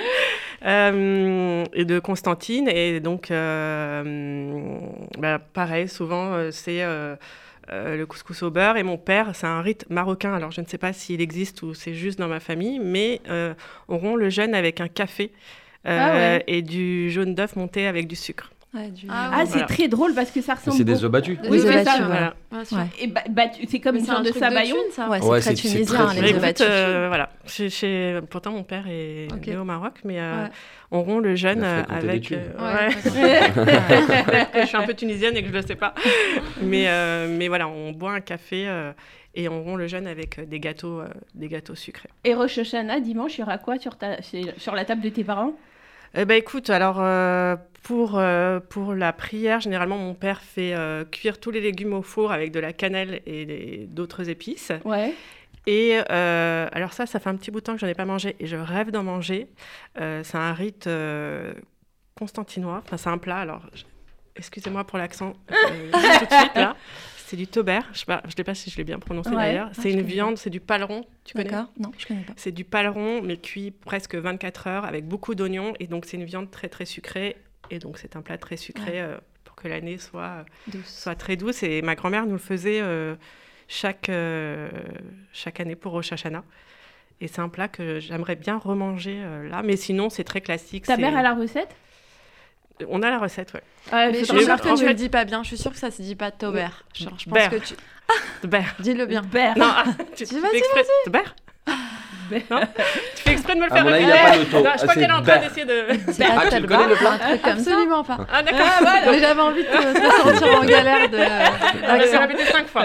euh, 0.64 1.64
et 1.72 1.84
de 1.84 1.98
Constantine. 2.00 2.68
Et 2.68 3.00
donc, 3.00 3.28
bah, 3.30 4.02
pareil, 5.52 5.88
souvent, 5.88 6.50
c'est 6.50 6.84
euh, 7.70 7.94
euh, 7.94 7.96
le 7.96 8.06
couscous 8.06 8.42
au 8.42 8.50
beurre. 8.50 8.76
Et 8.76 8.82
mon 8.82 8.98
père, 8.98 9.34
c'est 9.34 9.46
un 9.46 9.60
rite 9.60 9.86
marocain. 9.90 10.34
Alors, 10.34 10.50
je 10.50 10.60
ne 10.60 10.66
sais 10.66 10.78
pas 10.78 10.92
s'il 10.92 11.20
existe 11.20 11.62
ou 11.62 11.74
c'est 11.74 11.94
juste 11.94 12.18
dans 12.18 12.28
ma 12.28 12.40
famille, 12.40 12.78
mais 12.78 13.20
euh, 13.28 13.54
on 13.88 13.98
rompt 13.98 14.16
le 14.18 14.30
jeûne 14.30 14.54
avec 14.54 14.80
un 14.80 14.88
café 14.88 15.32
euh, 15.86 15.98
Ah 16.00 16.12
ouais. 16.14 16.44
et 16.46 16.62
du 16.62 17.10
jaune 17.10 17.34
d'œuf 17.34 17.56
monté 17.56 17.86
avec 17.86 18.06
du 18.06 18.16
sucre. 18.16 18.50
Ouais, 18.74 18.88
du- 18.88 19.06
Ah 19.08 19.30
Ah, 19.32 19.42
c'est 19.46 19.52
Voilà. 19.52 19.66
très 19.66 19.88
drôle 19.88 20.14
parce 20.14 20.30
que 20.30 20.40
ça 20.40 20.54
ressemble. 20.54 20.76
C'est 20.76 20.84
des 20.84 21.04
œufs 21.04 21.10
battus. 21.10 21.38
Oui, 21.44 21.50
Des 21.50 21.64
œufs 21.66 21.72
c'est 21.72 21.84
battus, 21.84 22.00
ça. 22.02 22.06
voilà. 22.06 22.34
Ouais. 22.52 22.86
Et 23.00 23.06
ba- 23.08 23.22
battu- 23.30 23.66
c'est 23.68 23.80
comme 23.80 23.96
une 23.96 24.04
sorte 24.04 24.18
un 24.18 24.22
de 24.22 24.28
truc 24.30 24.42
de 24.42 24.46
sabayon. 24.48 24.76
Ça. 24.92 25.08
Ouais, 25.08 25.20
c'est 25.20 25.26
Ouais, 25.28 25.40
très 25.40 25.54
tunisien, 25.54 26.06
très- 26.06 26.14
les 26.14 26.20
œufs 26.22 26.28
écoute, 26.30 26.40
battus. 26.42 26.66
euh, 26.68 27.04
voilà. 27.08 27.30
Chez, 27.46 27.70
chez- 27.70 28.20
pourtant, 28.30 28.52
mon 28.52 28.62
père 28.64 28.84
est 28.88 29.28
né 29.46 29.56
au 29.56 29.64
Maroc, 29.64 29.94
mais 30.04 30.18
euh, 30.20 30.44
Ouais. 30.44 30.50
on 30.90 31.02
rompt 31.02 31.22
le 31.22 31.34
jeûne 31.36 31.62
euh, 31.64 31.82
avec. 31.88 32.32
Euh, 32.32 32.90
je 34.62 34.66
suis 34.66 34.76
un 34.76 34.82
peu 34.86 34.94
tunisienne 34.94 35.36
et 35.36 35.42
que 35.42 35.48
je 35.48 35.52
le 35.54 35.62
sais 35.62 35.76
pas. 35.76 35.94
mais, 36.62 36.84
euh, 36.88 37.26
mais 37.30 37.48
voilà, 37.48 37.68
on 37.68 37.92
boit 37.92 38.12
un 38.12 38.20
café 38.20 38.64
euh, 38.68 38.92
et 39.34 39.48
on 39.48 39.62
rompt 39.62 39.76
le 39.78 39.86
jeûne 39.86 40.06
avec 40.06 40.48
des 40.48 40.60
gâteaux, 40.60 41.00
euh, 41.00 41.08
des 41.34 41.48
gâteaux 41.48 41.74
sucrés. 41.74 42.08
Et 42.24 42.34
Rosh 42.34 42.58
Hashanah, 42.58 43.00
dimanche, 43.00 43.36
il 43.38 43.40
y 43.40 43.44
aura 43.44 43.58
quoi 43.58 43.78
sur, 43.78 43.96
ta, 43.96 44.16
sur 44.56 44.74
la 44.74 44.84
table 44.84 45.00
de 45.02 45.08
tes 45.08 45.24
parents? 45.24 45.52
Eh 46.16 46.24
ben 46.24 46.36
écoute, 46.36 46.70
alors 46.70 46.98
euh, 47.00 47.56
pour, 47.84 48.18
euh, 48.18 48.58
pour 48.60 48.94
la 48.94 49.12
prière, 49.12 49.60
généralement 49.60 49.96
mon 49.98 50.14
père 50.14 50.40
fait 50.42 50.74
euh, 50.74 51.04
cuire 51.04 51.38
tous 51.38 51.50
les 51.52 51.60
légumes 51.60 51.92
au 51.92 52.02
four 52.02 52.32
avec 52.32 52.50
de 52.50 52.58
la 52.58 52.72
cannelle 52.72 53.20
et 53.26 53.86
d'autres 53.88 54.28
épices. 54.28 54.72
Ouais. 54.84 55.14
Et 55.66 56.00
euh, 56.10 56.66
alors 56.72 56.92
ça, 56.92 57.06
ça 57.06 57.20
fait 57.20 57.30
un 57.30 57.36
petit 57.36 57.50
bout 57.50 57.60
de 57.60 57.64
temps 57.64 57.74
que 57.74 57.78
j'en 57.80 57.86
ai 57.86 57.94
pas 57.94 58.04
mangé 58.04 58.34
et 58.40 58.46
je 58.46 58.56
rêve 58.56 58.90
d'en 58.90 59.02
manger. 59.04 59.46
C'est 59.96 60.34
un 60.36 60.52
rite 60.52 60.88
constantinois. 62.14 62.82
Enfin, 62.84 62.96
c'est 62.96 63.08
un 63.10 63.18
plat. 63.18 63.38
Alors, 63.38 63.62
je- 63.74 63.84
excusez-moi 64.36 64.84
pour 64.84 64.98
l'accent. 64.98 65.32
tout 65.48 65.54
de 66.26 66.32
suite 66.34 66.54
là. 66.54 66.76
C'est 67.26 67.36
du 67.36 67.46
tober. 67.46 67.80
Je 67.92 68.00
sais 68.00 68.04
je 68.28 68.34
sais 68.36 68.44
pas 68.44 68.54
si 68.54 68.70
je 68.70 68.76
l'ai 68.76 68.84
bien 68.84 68.98
prononcé 68.98 69.30
Ouais. 69.30 69.36
d'ailleurs. 69.36 69.68
Ah, 69.70 69.74
c'est 69.74 69.90
je 69.90 69.96
une 69.98 70.02
viande, 70.02 70.36
c'est 70.36 70.50
du 70.50 70.60
paleron. 70.60 71.04
Tu 71.24 71.32
connais? 71.32 71.48
D'accord 71.48 71.70
Non, 71.78 71.90
je 71.96 72.06
connais 72.06 72.20
pas. 72.22 72.34
C'est 72.36 72.52
du 72.52 72.64
paleron, 72.64 73.22
mais 73.22 73.38
cuit 73.38 73.70
presque 73.70 74.14
24 74.14 74.66
heures 74.66 74.84
avec 74.84 75.06
beaucoup 75.06 75.34
d'oignons. 75.34 75.72
Et 75.80 75.86
donc, 75.86 76.04
c'est 76.04 76.18
une 76.18 76.24
viande 76.24 76.50
très, 76.50 76.68
très 76.68 76.84
sucrée. 76.84 77.36
Et 77.70 77.78
donc, 77.78 77.98
c'est 77.98 78.16
un 78.16 78.22
plat 78.22 78.38
très 78.38 78.56
sucré 78.56 79.00
euh, 79.00 79.16
pour 79.44 79.54
que 79.56 79.68
l'année 79.68 79.98
soit, 79.98 80.44
Douce. 80.66 80.84
soit 80.86 81.14
très 81.14 81.36
douce. 81.36 81.62
Et 81.62 81.82
ma 81.82 81.94
grand-mère 81.94 82.26
nous 82.26 82.32
le 82.32 82.38
faisait 82.38 82.80
euh, 82.80 83.14
chaque, 83.68 84.08
euh, 84.08 84.68
chaque 85.32 85.60
année 85.60 85.76
pour 85.76 85.92
Rosh 85.92 86.12
Hashanah. 86.12 86.44
Et 87.20 87.28
c'est 87.28 87.40
un 87.40 87.48
plat 87.48 87.68
que 87.68 88.00
j'aimerais 88.00 88.36
bien 88.36 88.58
remanger 88.58 89.18
euh, 89.22 89.48
là. 89.48 89.62
Mais 89.62 89.76
sinon, 89.76 90.10
c'est 90.10 90.24
très 90.24 90.40
classique. 90.40 90.84
Ta 90.84 90.96
mère 90.96 91.16
a 91.16 91.22
la 91.22 91.34
recette? 91.34 91.74
On 92.88 93.02
a 93.02 93.08
la 93.10 93.18
recette, 93.20 93.54
ouais. 93.54 93.62
Ouais, 93.92 94.10
Mais 94.10 94.18
je 94.18 94.24
suis 94.24 94.44
sûre 94.44 94.60
que 94.60 94.68
en 94.68 94.74
tu 94.74 94.82
fait- 94.82 94.88
le 94.88 94.94
dis 94.94 95.08
pas 95.08 95.24
bien. 95.24 95.42
Je 95.44 95.48
suis 95.48 95.56
sûre 95.58 95.70
que 95.70 95.78
ça 95.78 95.92
se 95.92 96.02
dit 96.02 96.16
pas 96.16 96.32
Tauber. 96.32 96.66
Genre, 96.92 97.12
je 97.18 97.24
pense 97.26 97.32
Bear. 97.38 97.50
que 97.50 97.56
tu. 97.56 97.74
De 98.42 98.48
beurre. 98.48 98.74
Dis-le 98.80 99.06
bien. 99.06 99.22
Bear. 99.22 99.56
Non, 99.56 99.66
ah, 99.70 99.84
tu, 100.16 100.26
tu 100.26 100.40
Vas-y, 100.40 100.50
fais 100.50 100.58
exprès. 100.58 100.82
De 101.06 101.10
beurre 101.10 101.34
Bear. 101.66 101.76
Non? 102.50 102.60
Tu 103.16 103.22
fais 103.22 103.32
exprès 103.32 103.54
de 103.54 103.60
me 103.60 103.64
le 103.66 103.70
faire. 103.70 103.84
Non, 103.84 103.90
je 103.90 104.56
Ah, 104.66 104.76
crois 104.76 104.76
c'est 104.78 104.94
qu'elle 105.00 105.10
est 105.10 105.12
en 105.12 105.22
train 105.22 105.38
d'essayer 105.38 105.64
de... 105.66 105.84
C'est 106.12 106.24
Ah, 106.24 106.40
pas 106.40 106.50
tu 106.50 106.60
le 106.62 106.66
connais 106.68 106.86
le 106.88 106.96
ça? 106.96 107.18
Absolument 107.44 108.04
pas. 108.04 108.18
Ah, 108.32 108.42
d'accord. 108.42 108.66
Mais 109.10 109.18
j'avais 109.20 109.40
envie 109.40 109.62
de 109.62 109.68
te, 109.68 110.38
sentir 110.38 110.60
en 110.60 110.64
galère 110.66 111.08
de. 111.10 111.18
Ah, 111.18 111.96
mais 111.98 112.06
j'ai 112.10 112.16
répété 112.16 112.44
cinq 112.46 112.66
fois. 112.66 112.82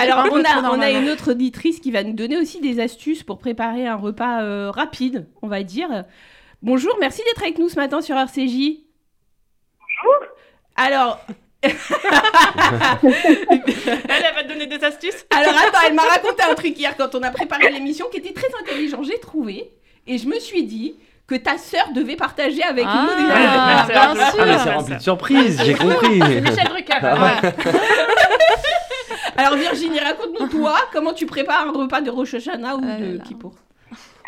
Alors, 0.00 0.26
on 0.32 0.36
a, 0.36 0.40
on 0.40 0.58
a 0.58 0.62
normalement. 0.62 1.00
une 1.00 1.10
autre 1.10 1.32
auditrice 1.32 1.80
qui 1.80 1.90
va 1.90 2.02
nous 2.02 2.14
donner 2.14 2.36
aussi 2.38 2.60
des 2.60 2.80
astuces 2.80 3.22
pour 3.22 3.38
préparer 3.38 3.86
un 3.86 3.96
repas 3.96 4.42
euh, 4.42 4.70
rapide, 4.70 5.26
on 5.42 5.48
va 5.48 5.62
dire. 5.62 6.04
Bonjour, 6.62 6.96
merci 7.00 7.22
d'être 7.24 7.42
avec 7.42 7.58
nous 7.58 7.68
ce 7.68 7.76
matin 7.76 8.00
sur 8.00 8.16
RCJ. 8.16 8.78
Bonjour. 9.78 10.28
Alors, 10.76 11.20
elle, 13.02 13.12
elle 14.08 14.34
va 14.34 14.42
te 14.42 14.48
donner 14.48 14.66
des 14.66 14.82
astuces. 14.84 15.26
Alors 15.30 15.54
attends, 15.56 15.78
elle 15.86 15.94
m'a 15.94 16.02
raconté 16.02 16.42
un 16.42 16.54
truc 16.54 16.78
hier 16.78 16.96
quand 16.96 17.14
on 17.14 17.22
a 17.22 17.30
préparé 17.30 17.70
l'émission 17.70 18.06
qui 18.10 18.18
était 18.18 18.32
très 18.32 18.48
intelligent, 18.60 19.02
j'ai 19.02 19.18
trouvé. 19.18 19.70
Et 20.06 20.18
je 20.18 20.26
me 20.26 20.38
suis 20.38 20.64
dit 20.64 20.96
que 21.26 21.34
ta 21.34 21.58
sœur 21.58 21.88
devait 21.94 22.14
partager 22.16 22.62
avec 22.62 22.84
Ah, 22.86 23.06
nous 23.08 23.16
des 23.22 23.26
bien 23.26 23.34
anecdotes. 23.34 23.96
Ah, 23.96 24.44
mais 24.46 24.58
c'est 24.62 24.70
rempli 24.72 24.94
de 24.94 25.00
surprises, 25.02 25.60
j'ai 25.64 25.74
compris. 25.74 26.18
Michel 26.40 26.68
Drucker. 26.68 26.98
Ah 27.02 27.14
ouais. 27.42 27.52
Alors 29.36 29.56
Virginie, 29.56 29.98
raconte-nous 29.98 30.46
toi, 30.48 30.76
comment 30.92 31.12
tu 31.12 31.26
prépares 31.26 31.68
un 31.68 31.72
repas 31.72 32.00
de 32.00 32.10
Rosh 32.10 32.34
Hashanah 32.34 32.76
ou 32.76 32.80
Ah 32.84 32.96
de 32.98 33.18
là. 33.18 33.24
Kippour 33.24 33.54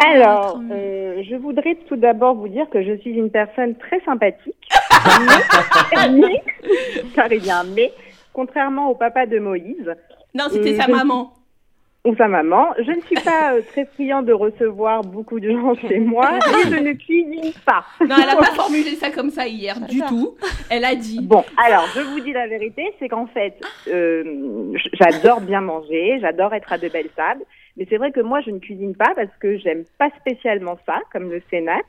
Alors, 0.06 0.60
euh, 0.70 1.22
je 1.28 1.34
voudrais 1.36 1.76
tout 1.88 1.96
d'abord 1.96 2.34
vous 2.36 2.48
dire 2.48 2.68
que 2.70 2.82
je 2.82 2.96
suis 2.98 3.10
une 3.10 3.30
personne 3.30 3.74
très 3.76 4.00
sympathique. 4.00 4.68
mais, 5.92 6.08
mais- 6.10 6.42
car 7.14 7.32
il 7.32 7.44
y 7.44 7.50
a 7.50 7.58
un 7.60 7.64
mais, 7.64 7.92
contrairement 8.32 8.90
au 8.90 8.94
papa 8.94 9.26
de 9.26 9.38
Moïse 9.38 9.92
Non, 10.34 10.44
c'était 10.50 10.74
Euh, 10.74 10.82
sa 10.82 10.88
maman. 10.88 11.32
ou 12.04 12.14
sa 12.14 12.28
maman, 12.28 12.68
je 12.78 12.92
ne 12.92 13.00
suis 13.02 13.16
pas 13.16 13.54
euh, 13.54 13.60
très 13.72 13.86
friand 13.86 14.22
de 14.22 14.32
recevoir 14.32 15.02
beaucoup 15.02 15.40
de 15.40 15.50
gens 15.50 15.74
chez 15.74 15.98
moi 15.98 16.38
et 16.38 16.68
je 16.70 16.76
ne 16.80 16.92
cuisine 16.92 17.52
pas. 17.66 17.84
Non, 18.06 18.14
elle 18.22 18.30
a 18.30 18.36
pas 18.36 18.44
formulé 18.54 18.94
ça 19.00 19.10
comme 19.10 19.30
ça 19.30 19.46
hier 19.48 19.80
du 19.80 20.00
tout. 20.02 20.36
Elle 20.70 20.84
a 20.84 20.94
dit 20.94 21.18
Bon, 21.22 21.44
alors, 21.56 21.86
je 21.94 22.00
vous 22.00 22.20
dis 22.20 22.32
la 22.32 22.46
vérité, 22.46 22.84
c'est 23.00 23.08
qu'en 23.08 23.26
fait, 23.26 23.54
euh, 23.88 24.72
j- 24.74 24.90
j'adore 24.92 25.40
bien 25.40 25.60
manger, 25.60 26.18
j'adore 26.20 26.54
être 26.54 26.72
à 26.72 26.78
de 26.78 26.88
belles 26.88 27.10
tables, 27.16 27.42
mais 27.78 27.86
c'est 27.88 27.96
vrai 27.96 28.10
que 28.10 28.20
moi, 28.20 28.40
je 28.40 28.50
ne 28.50 28.58
cuisine 28.58 28.94
pas 28.94 29.14
parce 29.14 29.34
que 29.38 29.56
j'aime 29.56 29.84
pas 29.98 30.10
spécialement 30.18 30.76
ça, 30.84 31.00
comme 31.12 31.30
le 31.30 31.40
Sénat. 31.48 31.80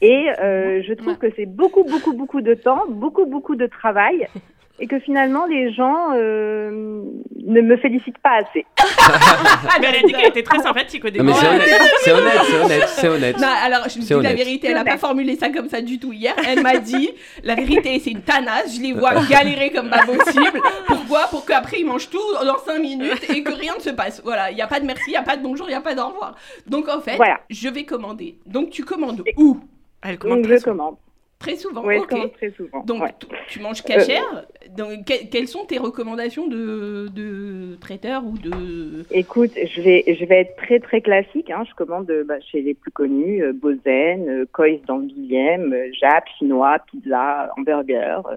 Et 0.00 0.28
euh, 0.40 0.80
je 0.86 0.92
trouve 0.94 1.18
que 1.18 1.26
c'est 1.34 1.46
beaucoup, 1.46 1.82
beaucoup, 1.82 2.12
beaucoup 2.12 2.40
de 2.40 2.54
temps, 2.54 2.84
beaucoup, 2.88 3.26
beaucoup 3.26 3.56
de 3.56 3.66
travail, 3.66 4.28
et 4.80 4.86
que 4.88 4.98
finalement, 4.98 5.46
les 5.46 5.72
gens 5.72 6.08
euh, 6.14 7.02
ne 7.46 7.60
me 7.60 7.76
félicitent 7.76 8.18
pas 8.18 8.38
assez. 8.40 8.66
Mais 9.80 9.86
elle 9.88 10.04
a 10.04 10.06
dit 10.06 10.12
qu'elle 10.12 10.28
était 10.28 10.42
très 10.42 10.58
sympathique 10.58 11.04
au 11.04 11.08
Non, 11.08 11.12
début. 11.12 11.24
mais 11.26 11.32
c'est 11.34 11.46
honnête, 11.48 11.70
c'est 12.02 12.12
honnête, 12.12 12.32
c'est 12.50 12.56
honnête, 12.58 12.88
c'est 12.88 13.08
honnête. 13.08 13.38
Non, 13.40 13.48
alors 13.64 13.88
je 13.88 13.94
vous 13.94 14.00
dis 14.00 14.06
C'est 14.06 14.14
la 14.14 14.20
honnête. 14.20 14.36
vérité, 14.36 14.66
elle 14.68 14.74
a 14.76 14.78
C'est 14.80 14.84
pas 14.84 14.90
honnête. 14.92 15.00
formulé 15.00 15.36
ça 15.36 15.48
comme 15.50 15.68
ça 15.68 15.80
du 15.80 15.98
tout 15.98 16.12
hier. 16.12 16.34
Elle 16.46 16.62
m'a 16.62 16.78
dit 16.78 17.10
la 17.44 17.54
vérité, 17.54 17.98
c'est 18.00 18.10
une 18.10 18.22
tanasse. 18.22 18.74
Je 18.76 18.80
les 18.82 18.92
vois 18.92 19.14
galérer 19.30 19.70
comme 19.70 19.90
pas 19.90 20.04
possible. 20.04 20.60
Pourquoi? 20.86 21.28
Pour 21.30 21.44
qu'après 21.46 21.78
ils 21.80 21.86
mangent 21.86 22.10
tout 22.10 22.18
dans 22.44 22.58
5 22.58 22.78
minutes 22.80 23.30
et 23.30 23.42
que 23.42 23.52
rien 23.52 23.74
ne 23.76 23.80
se 23.80 23.90
passe. 23.90 24.20
Voilà, 24.24 24.50
il 24.50 24.58
y 24.58 24.62
a 24.62 24.66
pas 24.66 24.80
de 24.80 24.86
merci, 24.86 25.04
il 25.08 25.12
y 25.12 25.16
a 25.16 25.22
pas 25.22 25.36
de 25.36 25.42
bonjour, 25.42 25.68
il 25.68 25.72
y 25.72 25.76
a 25.76 25.80
pas 25.80 25.94
d'au 25.94 26.06
revoir. 26.08 26.34
Donc 26.66 26.88
en 26.88 27.00
fait, 27.00 27.16
Voilà. 27.16 27.40
je 27.50 27.68
vais 27.68 27.84
commander. 27.84 28.38
Donc 28.46 28.70
tu 28.70 28.84
commandes 28.84 29.22
où? 29.36 29.58
Elle 30.02 30.18
commande 30.18 30.42
Donc, 30.42 30.50
je 30.50 30.56
souvent. 30.58 30.70
commande. 30.72 30.96
Très 31.44 31.56
souvent. 31.56 31.84
Oui, 31.84 31.96
je 31.96 32.00
ok. 32.00 32.08
commande 32.08 32.32
très 32.32 32.50
souvent. 32.52 32.80
Donc 32.84 33.02
ouais. 33.02 33.14
tu 33.48 33.60
manges 33.60 33.82
cachère. 33.82 34.46
Donc 34.76 35.04
que- 35.04 35.26
quelles 35.30 35.48
sont 35.48 35.64
tes 35.66 35.78
recommandations 35.78 36.46
de, 36.48 37.08
de 37.14 37.76
traiteur 37.80 38.24
ou 38.24 38.38
de 38.38 39.04
Écoute, 39.10 39.52
je 39.54 39.80
vais, 39.82 40.04
je 40.06 40.24
vais 40.24 40.40
être 40.40 40.56
très 40.56 40.80
très 40.80 41.00
classique. 41.00 41.50
Hein. 41.50 41.64
Je 41.68 41.74
commande 41.74 42.10
euh, 42.10 42.24
bah, 42.24 42.40
chez 42.40 42.62
les 42.62 42.74
plus 42.74 42.90
connus, 42.90 43.42
euh, 43.42 43.52
Bozen, 43.52 44.28
euh, 44.28 44.46
Coyce 44.52 44.80
dans 44.86 44.96
le 44.98 45.06
12e, 45.06 45.72
euh, 45.72 45.90
Jap, 46.00 46.24
Chinois, 46.38 46.78
pizza, 46.90 47.50
hamburger. 47.58 48.26
euh, 48.26 48.36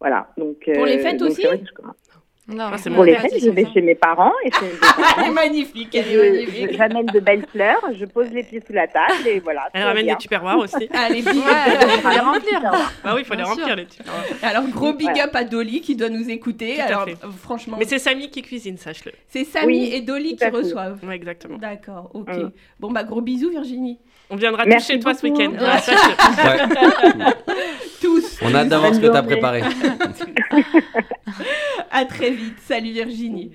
voilà. 0.00 0.28
Donc, 0.36 0.68
Pour 0.74 0.86
les 0.86 0.98
euh, 0.98 1.02
fêtes 1.02 1.16
donc 1.18 1.30
aussi 1.30 1.42
vrai 1.42 1.60
je. 1.64 1.82
Non, 2.50 2.70
Ah, 2.72 2.78
c'est 2.78 2.88
Pour 2.88 3.04
les 3.04 3.14
fêtes, 3.16 3.34
je 3.44 3.50
vais 3.50 3.66
chez 3.74 3.82
mes 3.82 3.94
parents 3.94 4.32
et 4.42 4.50
chez 4.50 4.64
mes 4.64 4.70
Elle 5.18 5.24
est 5.28 5.30
magnifique, 5.32 5.94
elle 5.94 6.06
est 6.08 6.12
Je- 6.12 6.18
magnifique. 6.18 6.68
je- 6.72 6.76
J'amène 6.78 7.04
de 7.06 7.20
belles 7.20 7.44
fleurs, 7.52 7.82
je 7.98 8.06
pose 8.06 8.30
les 8.32 8.42
pieds 8.42 8.62
sous 8.66 8.72
la 8.72 8.86
table 8.88 9.26
et 9.26 9.38
voilà. 9.40 9.68
Elle 9.74 9.82
ramène 9.84 10.06
bien. 10.06 10.14
des 10.14 10.18
tupperwares 10.18 10.58
aussi. 10.58 10.88
Allez, 10.94 11.20
big 11.20 11.26
Ouais, 11.26 11.42
il 11.96 12.00
faut 12.00 12.08
les 12.08 12.18
remplir. 12.20 12.60
Bah 13.04 13.12
oui, 13.14 13.20
il 13.20 13.24
faut 13.26 13.34
les 13.34 13.42
remplir 13.42 13.76
les 13.76 13.84
tupperwares. 13.84 14.24
Alors, 14.42 14.62
gros 14.68 14.94
big 14.94 15.08
Voilà. 15.10 15.24
up 15.26 15.36
à 15.36 15.44
Dolly 15.44 15.82
qui 15.82 15.94
doit 15.94 16.08
nous 16.08 16.30
écouter. 16.30 16.76
Tout 16.76 16.80
à 16.80 16.84
Alors, 16.86 17.04
fait. 17.04 17.16
euh, 17.22 17.28
franchement, 17.38 17.76
Mais 17.78 17.84
c'est 17.84 17.98
Samy 17.98 18.30
qui 18.30 18.40
cuisine, 18.40 18.78
sache-le. 18.78 19.12
c'est 19.28 19.44
Samy 19.44 19.66
Oui, 19.66 19.90
et 19.92 20.00
Dolly 20.00 20.34
qui 20.36 20.46
reçoivent. 20.48 20.98
Ouais, 21.04 21.16
exactement. 21.16 21.58
D'accord, 21.58 22.10
ok. 22.14 22.28
Mm. 22.28 22.50
Bon, 22.80 22.90
bah, 22.90 23.04
gros 23.04 23.20
bisous, 23.20 23.50
Virginie. 23.50 23.98
On 24.30 24.36
viendra 24.36 24.64
tous 24.64 24.86
chez 24.86 24.98
toi 24.98 25.12
ce 25.14 25.26
week-end. 25.26 25.52
Ouais. 25.52 27.24
Tous. 28.00 28.38
On 28.42 28.54
a 28.54 28.64
d'avoir 28.64 28.94
ce 28.94 29.00
que 29.00 29.06
t'as 29.06 29.14
journée. 29.22 29.26
préparé. 29.36 29.62
À 31.98 32.04
très 32.04 32.30
vite. 32.30 32.58
Salut, 32.60 32.92
Virginie. 32.92 33.50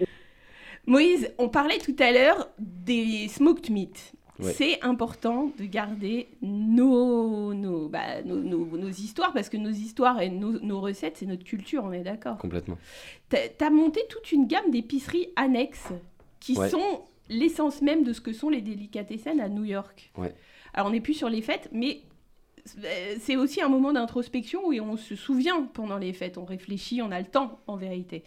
Moïse, 0.86 1.32
on 1.38 1.48
parlait 1.48 1.78
tout 1.78 1.96
à 2.00 2.12
l'heure 2.12 2.50
des 2.60 3.28
smoked 3.30 3.70
meat. 3.70 4.14
Ouais. 4.40 4.52
C'est 4.52 4.84
important 4.84 5.52
de 5.58 5.64
garder 5.66 6.28
nos, 6.42 7.54
nos, 7.54 7.88
bah, 7.88 8.22
nos, 8.26 8.36
nos- 8.36 8.66
nos 8.78 8.90
histoires 8.90 9.32
parce 9.32 9.48
que 9.48 9.58
nos 9.58 9.70
histoires 9.70 10.20
et 10.22 10.30
nos, 10.30 10.60
nos 10.60 10.82
recettes, 10.82 11.18
c'est 11.18 11.26
notre 11.28 11.44
culture, 11.46 11.84
on 11.86 11.94
est 11.94 12.02
d'accord. 12.04 12.38
Complètement. 12.40 12.78
T'as 13.30 13.38
as 13.62 13.70
monté 13.70 14.02
toute 14.10 14.32
une 14.32 14.48
gamme 14.48 14.72
d'épiceries 14.72 15.30
annexes 15.36 15.90
qui 16.40 16.58
Ouais. 16.58 16.70
sont 16.70 17.04
l'essence 17.30 17.82
même 17.82 18.04
de 18.04 18.12
ce 18.12 18.20
que 18.22 18.34
sont 18.34 18.50
les 18.50 18.62
délicatessen 18.62 19.40
à 19.40 19.48
New 19.48 19.64
York. 19.64 20.12
Ouais. 20.18 20.34
Alors 20.74 20.88
on 20.88 20.92
n'est 20.92 21.00
plus 21.00 21.14
sur 21.14 21.30
les 21.30 21.42
fêtes, 21.42 21.70
mais 21.72 22.02
c'est 22.66 23.36
aussi 23.36 23.62
un 23.62 23.70
moment 23.70 23.94
d'introspection 23.94 24.68
où 24.68 24.74
on 24.74 24.98
se 24.98 25.16
souvient 25.16 25.64
pendant 25.74 25.98
les 25.98 26.14
fêtes, 26.14 26.38
on 26.38 26.46
réfléchit, 26.46 27.02
on 27.02 27.12
a 27.12 27.20
le 27.20 27.26
temps 27.26 27.60
en 27.68 27.76
vérité. 27.76 28.24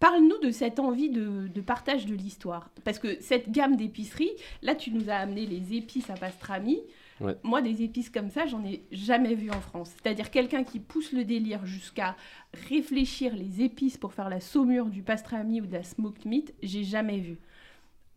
Parle-nous 0.00 0.38
de 0.40 0.50
cette 0.50 0.80
envie 0.80 1.08
de, 1.08 1.48
de 1.48 1.60
partage 1.60 2.06
de 2.06 2.14
l'histoire. 2.14 2.70
Parce 2.84 2.98
que 2.98 3.20
cette 3.20 3.50
gamme 3.50 3.76
d'épiceries, 3.76 4.32
là 4.62 4.74
tu 4.74 4.90
nous 4.90 5.08
as 5.08 5.14
amené 5.14 5.46
les 5.46 5.74
épices 5.74 6.10
à 6.10 6.14
pastrami. 6.14 6.80
Ouais. 7.20 7.36
Moi, 7.44 7.62
des 7.62 7.82
épices 7.82 8.10
comme 8.10 8.28
ça, 8.28 8.44
j'en 8.46 8.64
ai 8.64 8.82
jamais 8.90 9.34
vu 9.36 9.50
en 9.50 9.60
France. 9.60 9.92
C'est-à-dire 9.92 10.30
quelqu'un 10.32 10.64
qui 10.64 10.80
pousse 10.80 11.12
le 11.12 11.24
délire 11.24 11.64
jusqu'à 11.64 12.16
réfléchir 12.68 13.36
les 13.36 13.62
épices 13.62 13.96
pour 13.96 14.12
faire 14.12 14.28
la 14.28 14.40
saumure 14.40 14.86
du 14.86 15.02
pastrami 15.02 15.60
ou 15.60 15.66
de 15.66 15.74
la 15.74 15.84
smoked 15.84 16.26
meat, 16.26 16.54
j'ai 16.62 16.82
jamais 16.82 17.18
vu. 17.18 17.38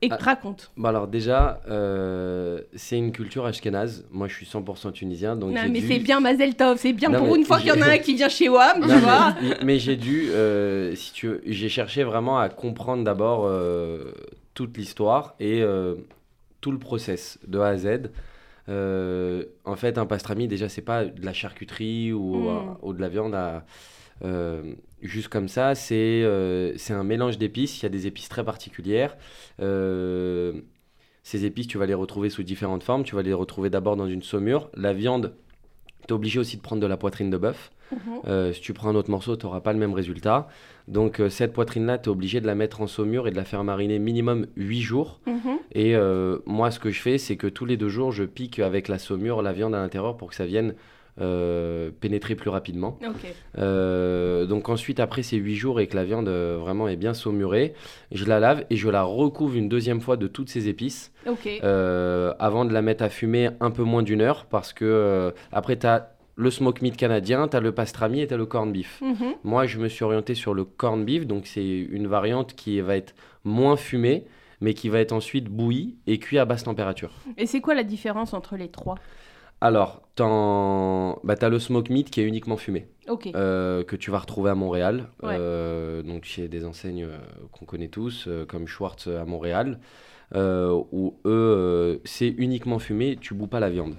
Et 0.04 0.10
Ah. 0.12 0.18
raconte. 0.20 0.70
Bon 0.78 0.90
alors 0.90 1.08
déjà, 1.08 1.60
euh, 1.68 2.62
c'est 2.76 2.98
une 3.00 3.12
culture 3.12 3.46
ashkénaze. 3.48 4.06
Moi, 4.12 4.28
je 4.28 4.36
suis 4.36 4.46
100% 4.46 4.92
tunisien, 4.92 5.36
donc 5.36 5.54
Non, 5.56 5.62
mais 5.72 5.80
dû- 5.82 5.88
c'est 5.88 5.98
bien 6.00 6.20
Mazel 6.20 6.54
Tov, 6.56 6.78
c'est 6.78 6.94
bien 6.94 7.10
Non, 7.10 7.18
pour 7.26 7.36
une 7.36 7.44
fois 7.46 7.58
qu'il 7.58 7.70
y 7.70 7.72
en 7.72 7.82
a 7.82 7.90
un 7.94 7.98
qui 7.98 8.14
vient 8.14 8.30
chez 8.30 8.48
WAM, 8.48 8.82
tu 8.84 8.88
vois. 9.00 9.34
mais, 9.42 9.58
mais 9.64 9.80
j'ai 9.80 9.96
dû, 9.96 10.30
euh, 10.30 10.94
si 10.94 11.14
tu 11.14 11.28
veux, 11.30 11.42
j'ai 11.48 11.68
cherché 11.70 12.04
vraiment 12.04 12.38
à 12.38 12.48
comprendre 12.50 13.04
d'abord 13.04 13.46
euh, 13.48 14.12
toute 14.54 14.78
l'histoire 14.78 15.34
et 15.40 15.64
tout 16.62 16.72
le 16.72 16.78
process 16.80 17.40
de 17.48 17.58
A 17.60 17.70
à 17.70 17.78
Z. 17.78 18.12
En 19.66 19.76
fait, 19.76 19.98
un 19.98 20.06
pastrami, 20.06 20.48
déjà, 20.48 20.70
c'est 20.70 20.82
pas 20.84 21.06
de 21.06 21.26
la 21.26 21.34
charcuterie 21.34 22.14
ou, 22.14 22.36
Mm. 22.36 22.48
euh, 22.48 22.60
ou 22.84 22.94
de 22.94 23.02
la 23.02 23.10
viande 23.10 23.34
à, 23.34 23.66
juste 25.02 25.30
comme 25.30 25.48
ça. 25.48 25.76
C'est 25.76 26.24
euh, 26.24 26.78
c'est 26.78 26.94
un 26.94 27.04
mélange 27.04 27.38
d'épices. 27.38 27.82
Il 27.82 27.84
y 27.84 27.86
a 27.86 27.90
des 27.90 28.08
épices 28.08 28.30
très 28.30 28.44
particulières. 28.44 29.18
Euh, 29.62 30.62
ces 31.24 31.46
épices, 31.46 31.68
tu 31.68 31.78
vas 31.78 31.86
les 31.86 31.94
retrouver 31.94 32.30
sous 32.30 32.44
différentes 32.44 32.84
formes. 32.84 33.04
Tu 33.04 33.16
vas 33.16 33.22
les 33.22 33.34
retrouver 33.34 33.70
d'abord 33.70 33.96
dans 33.96 34.08
une 34.08 34.22
saumure. 34.22 34.70
La 34.74 34.94
viande, 34.94 35.36
tu 36.08 36.08
es 36.08 36.14
obligé 36.14 36.40
aussi 36.40 36.58
de 36.58 36.62
prendre 36.62 36.82
de 36.82 36.88
la 36.88 36.98
poitrine 36.98 37.30
de 37.30 37.38
bœuf. 37.38 37.72
Mhm. 37.92 38.00
Euh, 38.28 38.54
si 38.54 38.62
tu 38.62 38.74
prends 38.74 38.90
un 38.90 38.96
autre 38.96 39.10
morceau, 39.10 39.36
tu 39.38 39.46
n'auras 39.46 39.62
pas 39.62 39.74
le 39.74 39.80
même 39.80 39.94
résultat. 39.94 40.48
Donc 40.88 41.20
euh, 41.20 41.30
cette 41.30 41.54
poitrine-là, 41.54 41.98
tu 41.98 42.06
es 42.06 42.12
obligé 42.12 42.42
de 42.42 42.48
la 42.48 42.56
mettre 42.56 42.82
en 42.82 42.88
saumure 42.88 43.28
et 43.28 43.32
de 43.32 43.36
la 43.36 43.46
faire 43.46 43.64
mariner 43.64 44.00
minimum 44.00 44.48
8 44.56 44.82
jours. 44.82 45.20
Mhm. 45.26 45.60
Et 45.74 45.96
euh, 45.96 46.40
moi, 46.46 46.72
ce 46.72 46.80
que 46.80 46.92
je 46.92 47.02
fais, 47.02 47.18
c'est 47.18 47.38
que 47.38 47.48
tous 47.48 47.66
les 47.66 47.78
deux 47.78 47.90
jours, 47.90 48.12
je 48.12 48.24
pique 48.24 48.60
avec 48.60 48.88
la 48.88 49.00
saumure 49.00 49.42
la 49.42 49.54
viande 49.54 49.76
à 49.76 49.80
l'intérieur 49.80 50.18
pour 50.18 50.30
que 50.30 50.36
ça 50.36 50.46
vienne 50.46 50.76
euh, 51.20 51.90
pénétrer 52.00 52.36
plus 52.36 52.50
rapidement. 52.50 53.00
Euh, 53.58 54.46
donc 54.46 54.70
ensuite, 54.70 55.00
après 55.00 55.24
ces 55.24 55.38
8 55.38 55.56
jours 55.56 55.80
et 55.80 55.88
que 55.88 55.96
la 55.96 56.06
viande 56.06 56.28
euh, 56.28 56.58
vraiment 56.60 56.88
est 56.88 56.96
bien 56.96 57.14
saumurée, 57.14 57.74
je 58.12 58.26
la 58.26 58.40
lave 58.40 58.66
et 58.70 58.76
je 58.76 58.88
la 58.90 59.04
recouvre 59.04 59.56
une 59.56 59.68
deuxième 59.70 60.00
fois 60.00 60.18
de 60.18 60.28
toutes 60.28 60.50
ces 60.50 60.70
épices 60.70 61.12
avant 61.26 62.66
de 62.66 62.74
la 62.74 62.82
mettre 62.82 63.04
à 63.04 63.10
fumer 63.10 63.50
un 63.60 63.72
peu 63.72 63.84
moins 63.84 64.04
d'une 64.04 64.22
heure 64.22 64.46
parce 64.46 64.74
que 64.74 65.34
après, 65.52 65.78
tu 65.78 65.88
as 65.88 66.12
le 66.38 66.52
smoke 66.52 66.82
meat 66.82 66.96
canadien, 66.96 67.48
tu 67.48 67.58
as 67.58 67.60
le 67.60 67.72
pastrami 67.72 68.22
et 68.22 68.28
tu 68.28 68.34
as 68.34 68.38
le 68.38 68.46
corned 68.46 68.72
beef. 68.72 69.02
Mhm. 69.02 69.34
Moi, 69.44 69.66
je 69.66 69.80
me 69.80 69.90
suis 69.90 70.06
orienté 70.06 70.36
sur 70.36 70.54
le 70.54 70.64
corned 70.64 71.04
beef, 71.04 71.26
donc 71.26 71.48
c'est 71.48 71.68
une 71.68 72.08
variante 72.08 72.54
qui 72.54 72.80
va 72.80 72.96
être 72.96 73.16
moins 73.44 73.76
fumée, 73.76 74.26
mais 74.62 74.74
qui 74.74 74.90
va 74.90 75.00
être 75.00 75.14
ensuite 75.14 75.46
bouillie 75.46 75.98
et 76.06 76.20
cuit 76.20 76.38
à 76.38 76.46
basse 76.46 76.64
température. 76.64 77.12
Et 77.38 77.48
c'est 77.48 77.60
quoi 77.60 77.74
la 77.74 77.84
différence 77.84 78.34
entre 78.34 78.56
les 78.56 78.70
trois? 78.70 78.96
Alors, 79.62 80.02
tu 80.16 80.24
as 80.24 81.50
le 81.50 81.60
smoke 81.60 81.92
meat 81.92 82.10
qui 82.12 82.22
est 82.22 82.26
uniquement 82.26 82.58
fumé, 82.58 82.88
euh, 83.36 83.84
que 83.84 83.96
tu 83.96 84.12
vas 84.12 84.20
retrouver 84.20 84.52
à 84.52 84.56
Montréal, 84.56 85.10
Ouais. 85.24 85.36
euh, 85.40 86.04
donc 86.04 86.26
chez 86.26 86.48
des 86.48 86.64
enseignes 86.66 87.06
euh, 87.06 87.18
qu'on 87.52 87.66
connaît 87.66 87.88
tous, 87.88 88.28
comme 88.48 88.68
Schwartz 88.68 89.08
à 89.08 89.26
Montréal, 89.26 89.80
où 90.36 91.16
eux, 91.26 91.30
euh, 91.30 91.98
c'est 92.06 92.28
uniquement 92.38 92.78
fumé, 92.80 93.18
tu 93.20 93.34
boues 93.34 93.48
pas 93.48 93.60
la 93.60 93.70
viande. 93.70 93.96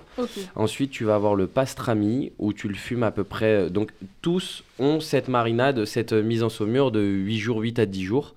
Ensuite, 0.55 0.90
tu 0.92 1.05
vas 1.05 1.16
avoir 1.16 1.35
le 1.35 1.49
pastrami 1.49 2.33
où 2.38 2.53
tu 2.53 2.68
le 2.68 2.75
fumes 2.77 3.03
à 3.03 3.11
peu 3.11 3.25
près. 3.25 3.68
Donc, 3.68 3.92
tous 4.23 4.62
ont 4.79 5.01
cette 5.01 5.27
marinade, 5.29 5.85
cette 5.87 6.12
mise 6.12 6.42
en 6.44 6.49
saumure 6.51 6.92
de 6.92 7.01
8 7.01 7.38
jours, 7.38 7.59
8 7.59 7.79
à 7.81 7.87
10 7.87 8.05
jours. 8.05 8.35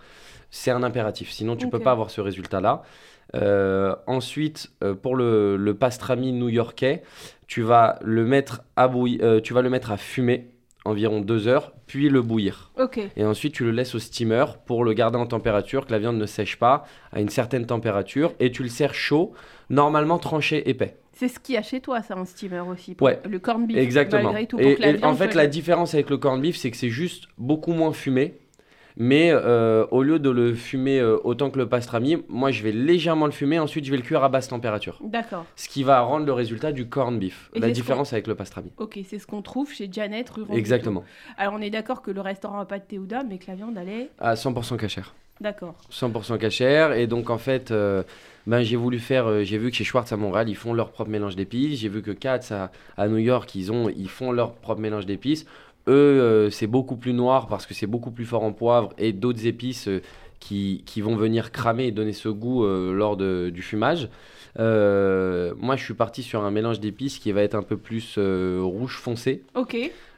C'est 0.54 0.72
un 0.72 0.84
impératif, 0.84 1.32
sinon 1.32 1.56
tu 1.56 1.66
Ok. 1.68 1.72
peux 1.72 1.80
pas 1.80 1.92
avoir 1.92 2.10
ce 2.10 2.20
résultat-là. 2.20 2.84
Euh, 3.36 3.96
ensuite, 4.08 4.72
euh, 4.84 4.94
pour 4.94 5.15
le, 5.15 5.56
le 5.58 5.74
pastrami 5.74 6.32
new-yorkais, 6.34 7.04
tu 7.48 7.62
vas 7.62 8.00
le 8.02 8.26
mettre 8.26 8.63
à 8.76 8.88
bouillir, 8.88 9.20
euh, 9.24 9.41
tu 9.41 9.54
vas 9.54 9.62
le 9.62 9.70
mettre 9.70 9.91
à 9.91 9.98
fumer 9.98 10.48
environ 10.84 11.22
2 11.22 11.48
heures, 11.48 11.74
puis 11.86 12.10
le 12.10 12.22
bouillir. 12.22 12.72
Et 13.15 13.24
ensuite, 13.24 13.54
tu 13.54 13.63
le 13.63 13.72
laisses 13.72 13.94
au 13.94 14.00
steamer 14.00 14.46
pour 14.65 14.84
le 14.84 14.94
garder 14.94 15.17
en 15.17 15.28
température, 15.28 15.86
que 15.86 15.91
la 15.91 16.00
viande 16.00 16.17
ne 16.17 16.26
sèche 16.26 16.58
pas 16.58 16.86
à 17.12 17.22
une 17.22 17.30
certaine 17.30 17.65
température. 17.65 18.34
Et 18.39 18.52
tu 18.52 18.63
le 18.63 18.70
sers 18.70 18.94
chaud, 18.94 19.34
normalement 19.70 20.17
tranché 20.17 20.70
épais. 20.70 20.98
C'est 21.13 21.28
ce 21.28 21.39
qu'il 21.39 21.56
y 21.56 21.58
a 21.58 21.62
chez 21.62 21.82
toi, 21.82 22.02
ça, 22.02 22.17
en 22.17 22.26
steamer 22.26 22.62
aussi. 22.62 22.96
pour 22.96 23.06
Ouais. 23.06 23.20
Le 23.30 23.38
corned 23.38 23.67
beef. 23.67 23.78
Exactement. 23.78 24.34
Tout, 24.46 24.58
pour 24.58 24.65
Et, 24.65 25.04
en 25.04 25.13
fait, 25.13 25.36
la 25.36 25.46
différence 25.46 25.94
avec 25.94 26.10
le 26.10 26.17
corned 26.17 26.41
beef, 26.41 26.56
c'est 26.58 26.72
que 26.72 26.78
c'est 26.78 26.89
juste 26.89 27.26
beaucoup 27.38 27.74
moins 27.74 27.94
fumé. 27.94 28.39
Mais 28.97 29.32
euh, 29.32 29.86
au 29.91 30.04
lieu 30.04 30.19
de 30.19 30.30
le 30.30 30.54
fumer 30.54 30.99
euh, 30.99 31.17
autant 31.23 31.49
que 31.49 31.58
le 31.58 31.67
pastrami, 31.67 32.17
moi 32.27 32.51
je 32.51 32.63
vais 32.63 32.71
légèrement 32.71 33.25
le 33.25 33.32
fumer, 33.32 33.60
ensuite 33.60 33.86
je 33.86 33.91
vais 33.91 33.97
le 33.97 34.04
cuire 34.04 34.23
à 34.23 34.30
basse 34.30 34.47
température. 34.47 34.99
D'accord. 35.04 35.45
Ce 35.56 35.67
qui 35.67 35.84
va 35.84 36.01
rendre 36.01 36.25
le 36.25 36.34
résultat 36.34 36.71
du 36.71 36.88
corned 36.88 37.19
beef. 37.19 37.49
Et 37.54 37.60
la 37.60 37.71
différence 37.71 38.13
avec 38.13 38.27
le 38.27 38.36
pastrami. 38.36 38.71
Ok, 38.77 38.99
c'est 39.08 39.19
ce 39.19 39.27
qu'on 39.27 39.41
trouve 39.41 39.71
chez 39.71 39.89
Janet 39.91 40.30
rue. 40.30 40.43
Exactement. 40.51 41.04
Alors 41.38 41.54
on 41.56 41.62
est 41.62 41.69
d'accord 41.69 42.01
que 42.01 42.12
le 42.12 42.21
restaurant 42.21 42.60
n'a 42.60 42.65
pas 42.65 42.80
de 42.80 42.86
Théouda, 42.86 43.23
mais 43.23 43.38
que 43.38 43.47
la 43.47 43.56
viande 43.56 43.77
allait. 43.77 44.10
À 44.19 44.36
100% 44.36 44.77
cachère. 44.77 45.13
D'accord. 45.41 45.75
100% 45.91 46.38
cachère. 46.38 46.93
Et 46.93 47.08
donc, 47.08 47.32
en 47.32 47.39
fait, 47.39 47.71
euh, 47.71 48.04
ben, 48.45 48.62
j'ai 48.62 48.75
voulu 48.75 48.99
faire. 48.99 49.43
j'ai 49.43 49.58
vu 49.58 49.71
que 49.71 49.75
chez 49.75 49.84
Schwartz 49.84 50.12
à 50.12 50.17
Montréal, 50.17 50.47
ils 50.49 50.56
font 50.56 50.71
leur 50.71 50.91
propre 50.91 51.10
mélange 51.10 51.36
d'épices. 51.36 51.80
J'ai 51.80 51.89
vu 51.89 52.04
que 52.04 52.12
Katz 52.12 52.51
à, 52.51 52.71
à 52.95 53.08
New 53.08 53.17
York, 53.17 53.56
ils, 53.56 53.71
ont, 53.71 53.89
ils 53.89 54.10
font 54.10 54.32
leur 54.32 54.54
propre 54.54 54.82
mélange 54.82 55.08
d'épices. 55.08 55.47
Eux, 55.88 55.91
euh, 55.91 56.50
c'est 56.50 56.67
beaucoup 56.67 56.96
plus 56.98 57.13
noir 57.13 57.48
parce 57.48 57.65
que 57.65 57.74
c'est 57.74 57.88
beaucoup 57.88 58.12
plus 58.12 58.26
fort 58.26 58.44
en 58.44 58.54
poivre 58.54 58.89
et 58.98 59.13
d'autres 59.13 59.46
épices 59.48 59.88
euh, 59.88 60.02
qui, 60.39 60.84
qui 60.86 61.02
vont 61.02 61.15
venir 61.15 61.52
cramer 61.52 61.86
et 61.88 61.91
donner 61.91 62.13
ce 62.13 62.30
goût 62.30 62.63
euh, 62.65 62.94
lors 62.94 63.17
de- 63.17 63.50
du 63.54 63.62
fumage. 63.62 64.10
Euh, 64.60 65.54
moi, 65.58 65.76
je 65.76 65.84
suis 65.84 65.94
parti 65.94 66.24
sur 66.24 66.44
un 66.44 66.52
mélange 66.52 66.80
d'épices 66.80 67.20
qui 67.20 67.32
va 67.32 67.41
être 67.41 67.56
un 67.56 67.63
peu 67.63 67.78
plus 67.78 68.15
euh, 68.17 68.60
rouge 68.62 68.98
foncé. 68.98 69.44
Ok. 69.56 69.78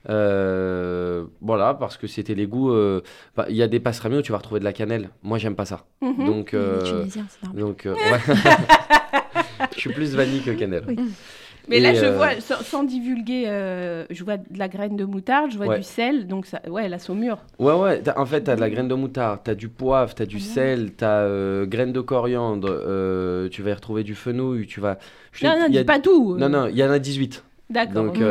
Euh, 0.09 1.23
voilà, 1.41 1.73
parce 1.73 1.97
que 1.97 2.07
c'était 2.07 2.35
les 2.35 2.47
goûts. 2.47 2.71
euh, 2.71 3.01
bah, 3.37 3.45
Il 3.49 3.55
y 3.55 3.63
a 3.63 3.67
des 3.67 3.79
pastrami 3.79 4.17
où 4.17 4.21
tu 4.21 4.31
vas 4.31 4.37
retrouver 4.39 4.59
de 4.59 4.65
la 4.65 4.73
cannelle. 4.73 5.09
Moi, 5.21 5.37
j'aime 5.37 5.55
pas 5.55 5.65
ça. 5.65 5.85
Mhm. 6.01 6.25
Donc, 6.25 6.53
euh, 6.53 7.05
donc 7.53 7.85
euh, 7.85 7.93
ouais. 7.93 8.35
je 9.75 9.79
suis 9.79 9.93
plus 9.93 10.15
vanille 10.15 10.41
que 10.41 10.51
cannelle. 10.51 10.83
Oui. 10.87 10.97
Mais 11.69 11.77
Et, 11.77 11.79
là, 11.79 11.93
je 11.93 12.05
euh, 12.05 12.11
vois, 12.17 12.39
sans, 12.41 12.61
sans 12.61 12.83
divulguer, 12.83 13.45
euh, 13.47 14.05
je 14.09 14.23
vois 14.23 14.37
de 14.37 14.57
la 14.57 14.67
graine 14.67 14.95
de 14.97 15.05
moutarde, 15.05 15.51
je 15.51 15.57
vois 15.57 15.67
Ouais. 15.67 15.77
du 15.77 15.83
sel, 15.83 16.27
donc 16.27 16.45
ça, 16.45 16.61
ouais, 16.69 16.89
la 16.89 16.99
saumure. 16.99 17.37
Ouais, 17.57 17.73
ouais. 17.73 18.01
En 18.17 18.25
fait, 18.25 18.41
t'as 18.41 18.55
de 18.55 18.61
la 18.61 18.69
graine 18.69 18.87
de 18.89 18.95
moutarde, 18.95 19.39
t'as 19.43 19.55
du 19.55 19.69
poivre, 19.69 20.13
t'as 20.13 20.25
du 20.25 20.39
sel, 20.39 20.91
t'as 20.91 21.21
euh, 21.21 21.65
graines 21.65 21.93
de 21.93 22.01
coriandre, 22.01 22.67
euh, 22.69 23.47
tu 23.49 23.61
vas 23.61 23.69
y 23.69 23.73
retrouver 23.73 24.03
du 24.03 24.13
fenouil, 24.15 24.67
tu 24.67 24.81
vas. 24.81 24.97
je- 25.31 25.45
Non, 25.45 25.53
non, 25.57 25.67
y 25.69 25.77
a- 25.77 25.81
dis 25.81 25.85
pas 25.85 25.99
tout. 25.99 26.35
Non, 26.37 26.49
non, 26.49 26.67
il 26.67 26.75
y 26.77 26.83
en 26.83 26.91
a 26.91 26.99
18. 26.99 27.43
D'accord. 27.69 28.03
Donc, 28.03 28.15
ok. 28.17 28.21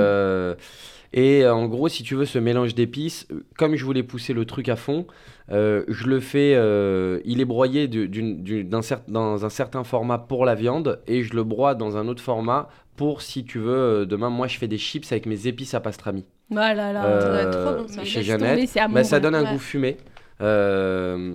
Et 1.12 1.44
euh, 1.44 1.54
en 1.54 1.66
gros, 1.66 1.88
si 1.88 2.02
tu 2.02 2.14
veux 2.14 2.24
ce 2.24 2.38
mélange 2.38 2.74
d'épices, 2.74 3.26
euh, 3.32 3.44
comme 3.58 3.76
je 3.76 3.84
voulais 3.84 4.02
pousser 4.02 4.32
le 4.32 4.44
truc 4.44 4.68
à 4.68 4.76
fond, 4.76 5.06
euh, 5.50 5.84
je 5.88 6.06
le 6.06 6.20
fais. 6.20 6.54
euh, 6.56 7.20
il 7.24 7.40
est 7.40 7.44
broyé 7.44 7.88
du- 7.88 8.08
d'une- 8.08 8.42
du- 8.42 8.64
d'un 8.64 8.80
cer- 8.80 9.00
dans 9.08 9.44
un 9.44 9.48
certain 9.50 9.84
format 9.84 10.18
pour 10.18 10.44
la 10.44 10.54
viande 10.54 11.00
et 11.06 11.22
je 11.22 11.34
le 11.34 11.44
broie 11.44 11.74
dans 11.74 11.96
un 11.96 12.08
autre 12.08 12.22
format 12.22 12.68
pour, 12.96 13.22
si 13.22 13.44
tu 13.44 13.58
veux, 13.58 14.06
demain, 14.06 14.30
moi 14.30 14.46
je 14.48 14.58
fais 14.58 14.68
des 14.68 14.78
chips 14.78 15.10
avec 15.12 15.26
mes 15.26 15.46
épices 15.46 15.74
à 15.74 15.80
pastrami. 15.80 16.24
Voilà, 16.50 16.92
là. 16.92 17.04
Euh, 17.06 17.50
trop 17.74 17.82
bon, 17.82 17.88
ça. 17.88 18.04
Chez 18.04 18.22
Jeannette. 18.22 18.68
tomber, 18.70 18.94
Bah, 18.94 19.04
ça 19.04 19.18
donne 19.20 19.34
un 19.34 19.44
Ouais. 19.44 19.52
goût 19.52 19.58
fumé. 19.58 19.96
Euh, 20.40 21.34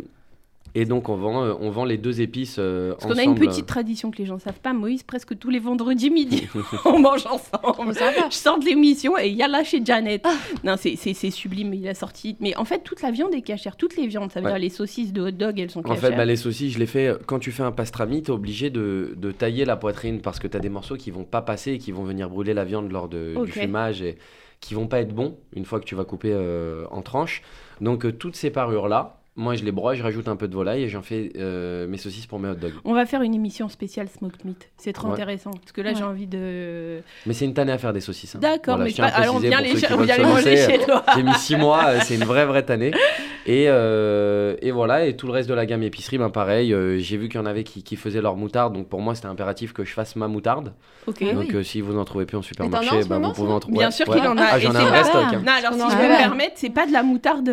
et 0.76 0.86
donc, 0.86 1.10
on 1.10 1.16
vend, 1.16 1.44
euh, 1.44 1.54
on 1.60 1.70
vend 1.72 1.86
les 1.86 1.98
deux 1.98 2.22
épices 2.22 2.58
euh, 2.60 2.94
Parce 3.00 3.12
qu'on 3.12 3.18
a 3.20 3.24
une 3.24 3.36
petite 3.36 3.66
tradition 3.66 4.12
que 4.12 4.18
les 4.18 4.26
gens 4.26 4.38
savent 4.40 4.60
pas, 4.60 4.74
Moïse, 4.74 5.04
presque 5.04 5.38
tous 5.38 5.50
les 5.50 5.60
vendredis 5.60 6.10
midi, 6.10 6.48
on 6.86 7.00
mange 7.00 7.26
ensemble. 7.26 7.94
Je 8.30 8.36
sors 8.36 8.60
de 8.60 8.66
l'émission 8.66 9.18
et 9.18 9.28
il 9.30 9.36
y 9.36 9.44
a 9.44 9.48
là 9.48 9.64
chez 9.64 9.84
Janet. 9.84 10.22
Ah. 10.26 10.34
Non, 10.64 10.76
c'est- 10.78 10.96
c'est 10.96 11.14
c'est 11.14 11.32
sublime, 11.32 11.74
il 11.74 11.88
a 11.88 11.94
sorti. 11.94 12.36
Mais 12.40 12.56
en 12.58 12.66
fait, 12.66 12.80
toute 12.84 13.02
la 13.02 13.12
viande 13.12 13.34
est 13.34 13.42
cachère, 13.42 13.76
toutes 13.76 13.96
les 13.98 14.08
viandes. 14.08 14.32
Ça 14.32 14.40
veut 14.40 14.46
Ouais. 14.48 14.52
dire 14.54 14.60
les 14.62 14.70
saucisses 14.70 15.14
de 15.14 15.22
hot 15.22 15.32
dog, 15.32 15.60
elles 15.60 15.72
sont 15.72 15.80
En 15.80 15.84
cachères. 15.96 16.10
fait, 16.12 16.16
bah, 16.16 16.26
les 16.26 16.36
saucisses, 16.36 16.74
je 16.74 16.80
les 16.80 16.86
fais. 16.86 17.14
Quand 17.26 17.40
tu 17.40 17.52
fais 17.52 17.64
un 17.64 17.72
pastrami, 17.72 18.22
tu 18.24 18.32
es 18.32 18.34
obligé 18.34 18.70
de, 18.70 19.14
de 19.18 19.32
tailler 19.32 19.66
la 19.66 19.78
poitrine 19.78 20.22
parce 20.22 20.40
que 20.40 20.48
tu 20.48 20.56
as 20.58 20.60
des 20.60 20.70
morceaux 20.70 20.96
qui 20.98 21.12
vont 21.12 21.24
pas 21.24 21.42
passer 21.42 21.74
et 21.74 21.78
qui 21.78 21.92
vont 21.92 22.04
venir 22.04 22.30
brûler 22.30 22.54
la 22.54 22.66
viande 22.66 22.92
lors 22.92 23.08
de, 23.10 23.34
du 23.46 23.52
fumage 23.52 24.02
et 24.02 24.18
qui 24.60 24.74
vont 24.74 24.88
pas 24.88 25.00
être 25.02 25.14
bons 25.14 25.38
une 25.56 25.66
fois 25.66 25.80
que 25.80 25.86
tu 25.86 25.96
vas 25.96 26.04
couper 26.06 26.32
euh, 26.34 26.86
en 26.92 27.02
tranches. 27.02 27.42
Donc, 27.82 28.06
euh, 28.06 28.12
toutes 28.12 28.36
ces 28.36 28.50
parures-là, 28.50 29.20
moi 29.38 29.56
je 29.56 29.64
les 29.64 29.72
broie, 29.72 29.94
je 29.96 30.04
rajoute 30.04 30.28
un 30.28 30.36
peu 30.36 30.48
de 30.50 30.54
volaille 30.56 30.84
et 30.84 30.90
j'en 30.90 31.02
fais 31.02 31.32
euh, 31.38 31.88
mes 31.88 31.98
saucisses 31.98 32.26
pour 32.26 32.40
mes 32.40 32.50
hot 32.50 32.56
dogs. 32.56 32.74
On 32.84 32.94
va 32.94 33.06
faire 33.06 33.22
une 33.22 33.34
émission 33.34 33.70
spéciale 33.70 34.08
smoked 34.10 34.44
meat. 34.44 34.70
C'est 34.78 34.92
trop 34.94 35.08
Ouais. 35.08 35.14
intéressant. 35.14 35.52
Parce 35.52 35.72
que 35.72 35.80
là, 35.82 35.94
j'ai 35.94 36.04
envie 36.04 36.28
de. 36.28 37.02
Mais 37.26 37.34
c'est 37.34 37.46
une 37.46 37.54
tannée 37.54 37.72
à 37.72 37.78
faire 37.78 37.94
des 37.94 38.02
saucisses. 38.02 38.36
hein. 38.36 38.40
D'accord, 38.40 38.76
Voilà, 38.76 38.84
mais 38.86 38.90
je 38.90 38.96
tiens 38.96 39.06
à 39.06 39.12
pas- 39.12 39.18
alors 39.18 39.36
on 39.36 39.40
préciser 39.40 39.50
vient 39.50 39.58
pour 39.60 39.74
les, 39.74 39.80
ceux 39.80 39.88
qui 39.88 39.94
on 39.94 40.02
vient 40.02 40.18
les 40.18 40.24
manger 40.24 40.58
chez 40.58 40.78
toi. 40.80 41.04
J'ai 41.16 41.24
mis 41.24 41.34
6 41.36 41.56
mois, 41.56 41.86
euh, 41.88 42.00
c'est 42.04 42.16
une 42.16 42.24
vraie 42.26 42.46
vraie 42.46 42.64
tannée. 42.66 42.92
Et, 43.50 43.68
euh, 43.70 44.58
et 44.62 44.72
voilà, 44.72 45.06
et 45.06 45.16
tout 45.16 45.26
le 45.26 45.32
reste 45.32 45.48
de 45.48 45.54
la 45.54 45.66
gamme 45.66 45.82
épicerie, 45.82 46.18
ben 46.18 46.30
pareil, 46.30 46.74
euh, 46.74 47.00
j'ai 47.00 47.16
vu 47.16 47.30
qu'il 47.30 47.40
y 47.40 47.42
en 47.42 47.46
avait 47.46 47.64
qui, 47.64 47.82
qui 47.82 47.96
faisaient 47.96 48.20
leur 48.20 48.36
moutarde, 48.36 48.74
donc 48.74 48.90
pour 48.90 49.00
moi 49.00 49.16
c'était 49.16 49.28
impératif 49.30 49.72
que 49.72 49.86
je 49.86 49.94
fasse 49.94 50.18
ma 50.18 50.28
moutarde. 50.28 50.74
Donc 51.06 51.16
oui. 51.22 51.30
euh, 51.54 51.64
si 51.64 51.80
vous 51.80 51.94
n'en 51.94 52.04
trouvez 52.04 52.26
plus 52.26 52.36
en 52.36 52.42
supermarché, 52.42 52.90
ben, 53.08 53.16
moment, 53.20 53.30
vous 53.30 53.36
pouvez 53.36 53.54
en 53.54 53.60
trouver. 53.62 53.78
Bien 53.78 53.90
sûr 53.92 54.06
qu'il 54.06 54.28
en 54.28 54.36
a, 54.38 54.44
Ah, 54.52 54.58
et 54.58 54.60
j'en 54.60 54.72
ai 54.72 54.74
c'est 54.74 54.78
un 54.80 54.84
pas- 54.84 54.90
vrai 54.90 55.04
stock. 55.06 55.24
hein. 55.34 55.42
Non, 55.46 55.52
alors 55.54 55.74
si 55.76 55.80
je 55.96 55.98
peux 55.98 56.04
me 56.12 56.18
permettre, 56.18 56.52
c'est 56.56 56.70
pas 56.72 56.88
de 56.88 56.92
la 56.92 57.04
moutarde 57.04 57.50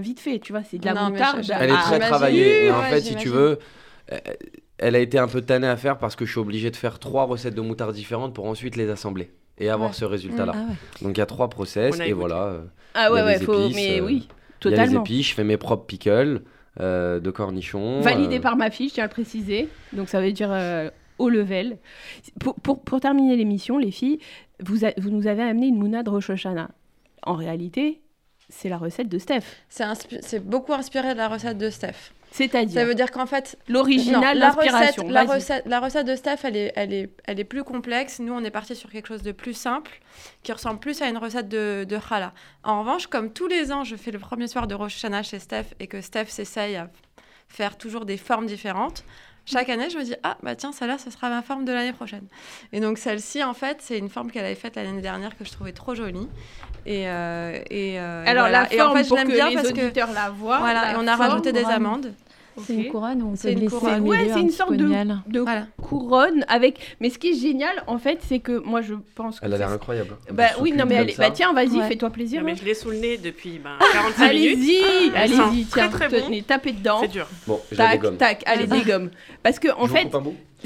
vite 0.00 0.20
fait, 0.20 0.38
tu 0.38 0.52
vois, 0.54 0.62
c'est 0.62 0.78
de 0.78 0.86
la 0.86 0.94
Non, 0.94 1.00
moutarde. 1.10 1.15
Elle 1.60 1.70
est 1.70 1.72
à- 1.72 1.76
très 1.78 1.98
travaillée. 1.98 2.64
Et 2.66 2.70
en 2.70 2.80
Ouais, 2.80 2.86
fait, 2.90 3.00
si 3.00 3.16
tu 3.16 3.28
veux, 3.28 3.58
euh, 4.12 4.18
elle 4.78 4.94
a 4.94 4.98
été 4.98 5.18
un 5.18 5.28
peu 5.28 5.40
tannée 5.40 5.66
à 5.68 5.76
faire 5.76 5.98
parce 5.98 6.16
que 6.16 6.24
je 6.26 6.30
suis 6.30 6.40
obligé 6.40 6.70
de 6.70 6.76
faire 6.76 6.98
trois 6.98 7.24
recettes 7.24 7.54
de 7.54 7.60
moutarde 7.60 7.94
différentes 7.94 8.34
pour 8.34 8.46
ensuite 8.46 8.76
les 8.76 8.88
assembler 8.90 9.30
et 9.58 9.70
avoir 9.70 9.90
Ouais. 9.90 9.96
ce 9.96 10.04
résultat-là. 10.04 10.52
Ah 10.54 10.58
ouais. 10.68 10.76
Donc 11.06 11.16
il 11.16 11.18
y 11.18 11.22
a 11.22 11.26
trois 11.26 11.48
process 11.48 11.94
a 12.00 12.04
et 12.06 12.10
écouté. 12.10 12.12
voilà. 12.12 12.42
euh, 12.44 12.60
Ah 12.94 13.10
ouais, 13.12 13.18
il 13.18 13.20
y 13.20 13.22
a 13.22 13.26
ouais, 13.26 13.38
les 13.38 13.44
faut... 13.44 13.64
épices, 13.64 13.76
mais 13.76 14.00
euh, 14.00 14.04
oui, 14.04 14.12
Il 14.12 14.18
y 14.18 14.18
a 14.18 14.70
les 14.70 14.76
totalement. 14.76 15.00
épices, 15.00 15.28
je 15.28 15.34
fais 15.34 15.44
mes 15.44 15.56
propres 15.56 15.86
pickles 15.86 16.42
euh, 16.80 17.20
de 17.20 17.30
cornichons. 17.30 18.00
Validé 18.02 18.36
euh, 18.36 18.40
par 18.40 18.56
ma 18.56 18.70
fille, 18.70 18.88
je 18.90 18.94
tiens 18.94 19.04
à 19.04 19.06
le 19.06 19.12
préciser. 19.12 19.68
Donc 19.94 20.08
ça 20.10 20.20
veut 20.20 20.32
dire 20.32 20.50
euh, 20.52 20.90
haut 21.18 21.30
level. 21.30 21.78
Pour, 22.38 22.54
pour, 22.56 22.82
pour 22.82 23.00
terminer 23.00 23.34
l'émission, 23.36 23.78
les 23.78 23.90
filles, 23.90 24.18
vous, 24.62 24.84
a- 24.84 24.92
vous 24.98 25.08
nous 25.10 25.26
avez 25.26 25.42
amené 25.42 25.68
une 25.68 25.78
mouna 25.78 26.02
de 26.02 26.10
Rosh 26.10 26.28
Hashanah. 26.28 26.68
En 27.22 27.32
réalité, 27.34 28.00
c'est 28.48 28.68
la 28.68 28.78
recette 28.78 29.08
de 29.08 29.18
Steph. 29.18 29.42
C'est 29.68 29.84
inspi- 29.84 30.40
beaucoup 30.40 30.72
inspiré 30.72 31.12
de 31.14 31.18
la 31.18 31.28
recette 31.28 31.58
de 31.58 31.70
Steph. 31.70 32.12
Ça 32.30 32.44
C'est-à-dire 32.44 32.84
veut 32.84 32.94
dire 32.94 33.10
qu'en 33.10 33.24
fait, 33.24 33.56
l'original, 33.68 34.36
l'inspiration. 34.38 35.04
recette, 35.04 35.12
la, 35.12 35.22
recette, 35.24 35.62
la 35.66 35.80
recette 35.80 36.06
de 36.06 36.14
Steph, 36.16 36.38
elle 36.44 36.56
est, 36.56 36.72
elle, 36.76 36.92
est, 36.92 37.10
elle 37.24 37.40
est 37.40 37.44
plus 37.44 37.64
complexe. 37.64 38.18
Nous, 38.18 38.32
on 38.32 38.44
est 38.44 38.50
parti 38.50 38.76
sur 38.76 38.90
quelque 38.90 39.08
chose 39.08 39.22
de 39.22 39.32
plus 39.32 39.54
simple, 39.54 40.00
qui 40.42 40.52
ressemble 40.52 40.78
plus 40.78 41.00
à 41.00 41.08
une 41.08 41.16
recette 41.18 41.48
de, 41.48 41.84
de 41.88 41.98
challah. 42.08 42.34
En 42.62 42.80
revanche, 42.80 43.06
comme 43.06 43.32
tous 43.32 43.46
les 43.46 43.72
ans, 43.72 43.84
je 43.84 43.96
fais 43.96 44.10
le 44.10 44.18
premier 44.18 44.48
soir 44.48 44.66
de 44.66 44.74
Rosh 44.74 44.96
Hashanah 44.96 45.22
chez 45.22 45.38
Steph 45.38 45.66
et 45.80 45.86
que 45.86 46.00
Steph 46.00 46.26
s'essaye 46.26 46.76
à 46.76 46.90
faire 47.48 47.78
toujours 47.78 48.04
des 48.04 48.16
formes 48.16 48.46
différentes, 48.46 49.04
chaque 49.46 49.68
année, 49.68 49.88
je 49.90 49.96
me 49.96 50.02
dis, 50.02 50.14
ah, 50.24 50.36
bah 50.42 50.56
tiens, 50.56 50.72
celle-là, 50.72 50.98
ce 50.98 51.08
sera 51.08 51.30
ma 51.30 51.40
forme 51.40 51.64
de 51.64 51.72
l'année 51.72 51.92
prochaine. 51.92 52.26
Et 52.72 52.80
donc, 52.80 52.98
celle-ci, 52.98 53.44
en 53.44 53.54
fait, 53.54 53.78
c'est 53.80 53.96
une 53.96 54.08
forme 54.08 54.30
qu'elle 54.30 54.44
avait 54.44 54.56
faite 54.56 54.74
l'année 54.74 55.00
dernière 55.00 55.38
que 55.38 55.44
je 55.44 55.52
trouvais 55.52 55.70
trop 55.72 55.94
jolie. 55.94 56.28
Et, 56.84 57.08
euh, 57.08 57.60
et, 57.70 57.98
euh, 58.00 58.24
Alors 58.26 58.48
voilà. 58.48 58.62
la 58.62 58.74
et 58.74 58.80
en 58.82 58.92
fait, 58.92 59.04
je 59.04 59.14
l'aime 59.14 59.28
bien 59.28 59.48
les 59.48 59.54
parce 59.54 59.72
que. 59.72 59.80
auditeurs 59.80 60.12
la 60.12 60.30
voient. 60.30 60.58
Voilà, 60.58 60.82
la 60.82 60.92
et 60.92 60.96
on 60.96 61.06
a 61.06 61.16
forme, 61.16 61.30
rajouté 61.30 61.52
des 61.52 61.62
couronne. 61.62 62.14
C'est 62.64 62.74
une 62.74 62.88
couronne 62.90 63.22
où 63.22 63.28
on 63.32 63.36
C'est 63.36 63.54
peut 63.54 63.60
une 63.62 63.70
couronne. 63.70 64.00
Ouais, 64.08 64.26
c'est 64.28 64.32
un 64.32 64.38
une 64.38 64.50
sorte 64.50 64.72
de 64.74 65.40
Voilà. 65.40 65.66
couronne 65.82 66.44
avec. 66.48 66.96
Mais 67.00 67.10
ce 67.10 67.18
qui 67.18 67.28
est 67.30 67.34
génial, 67.34 67.82
en 67.86 67.98
fait, 67.98 68.18
c'est 68.26 68.38
que 68.38 68.58
moi, 68.58 68.80
je 68.82 68.94
pense 69.14 69.40
que. 69.40 69.46
Elle 69.46 69.54
a 69.54 69.58
l'air 69.58 69.70
incroyable. 69.70 70.16
Bah 70.32 70.44
oui, 70.60 70.72
non, 70.72 70.84
mais 70.86 70.94
elle... 70.96 71.12
bah, 71.18 71.30
tiens, 71.30 71.52
vas-y, 71.52 71.78
Ouais. 71.78 71.88
fais-toi 71.88 72.10
plaisir. 72.10 72.40
Non, 72.40 72.46
mais 72.46 72.56
je 72.56 72.64
l'ai 72.64 72.74
sous 72.74 72.90
le 72.90 72.96
nez 72.98 73.16
depuis 73.18 73.58
ben, 73.62 73.76
45 73.92 74.32
minutes. 74.32 74.56
Allez-y, 74.56 75.16
allez-y, 75.16 75.64
très, 75.66 75.80
tiens, 75.82 75.88
très 75.90 76.08
bon. 76.08 76.26
tenez, 76.26 76.42
tapez 76.42 76.72
dedans. 76.72 76.98
C'est 77.00 77.08
dur. 77.08 77.26
Bon, 77.46 77.60
je 77.70 77.76
Tac, 77.76 78.18
tac, 78.18 78.42
allez, 78.46 78.66
Vas-y. 78.66 78.80
dégomme. 78.84 79.10
Parce 79.42 79.58
que, 79.58 79.68
en 79.76 79.86
fait, 79.86 80.08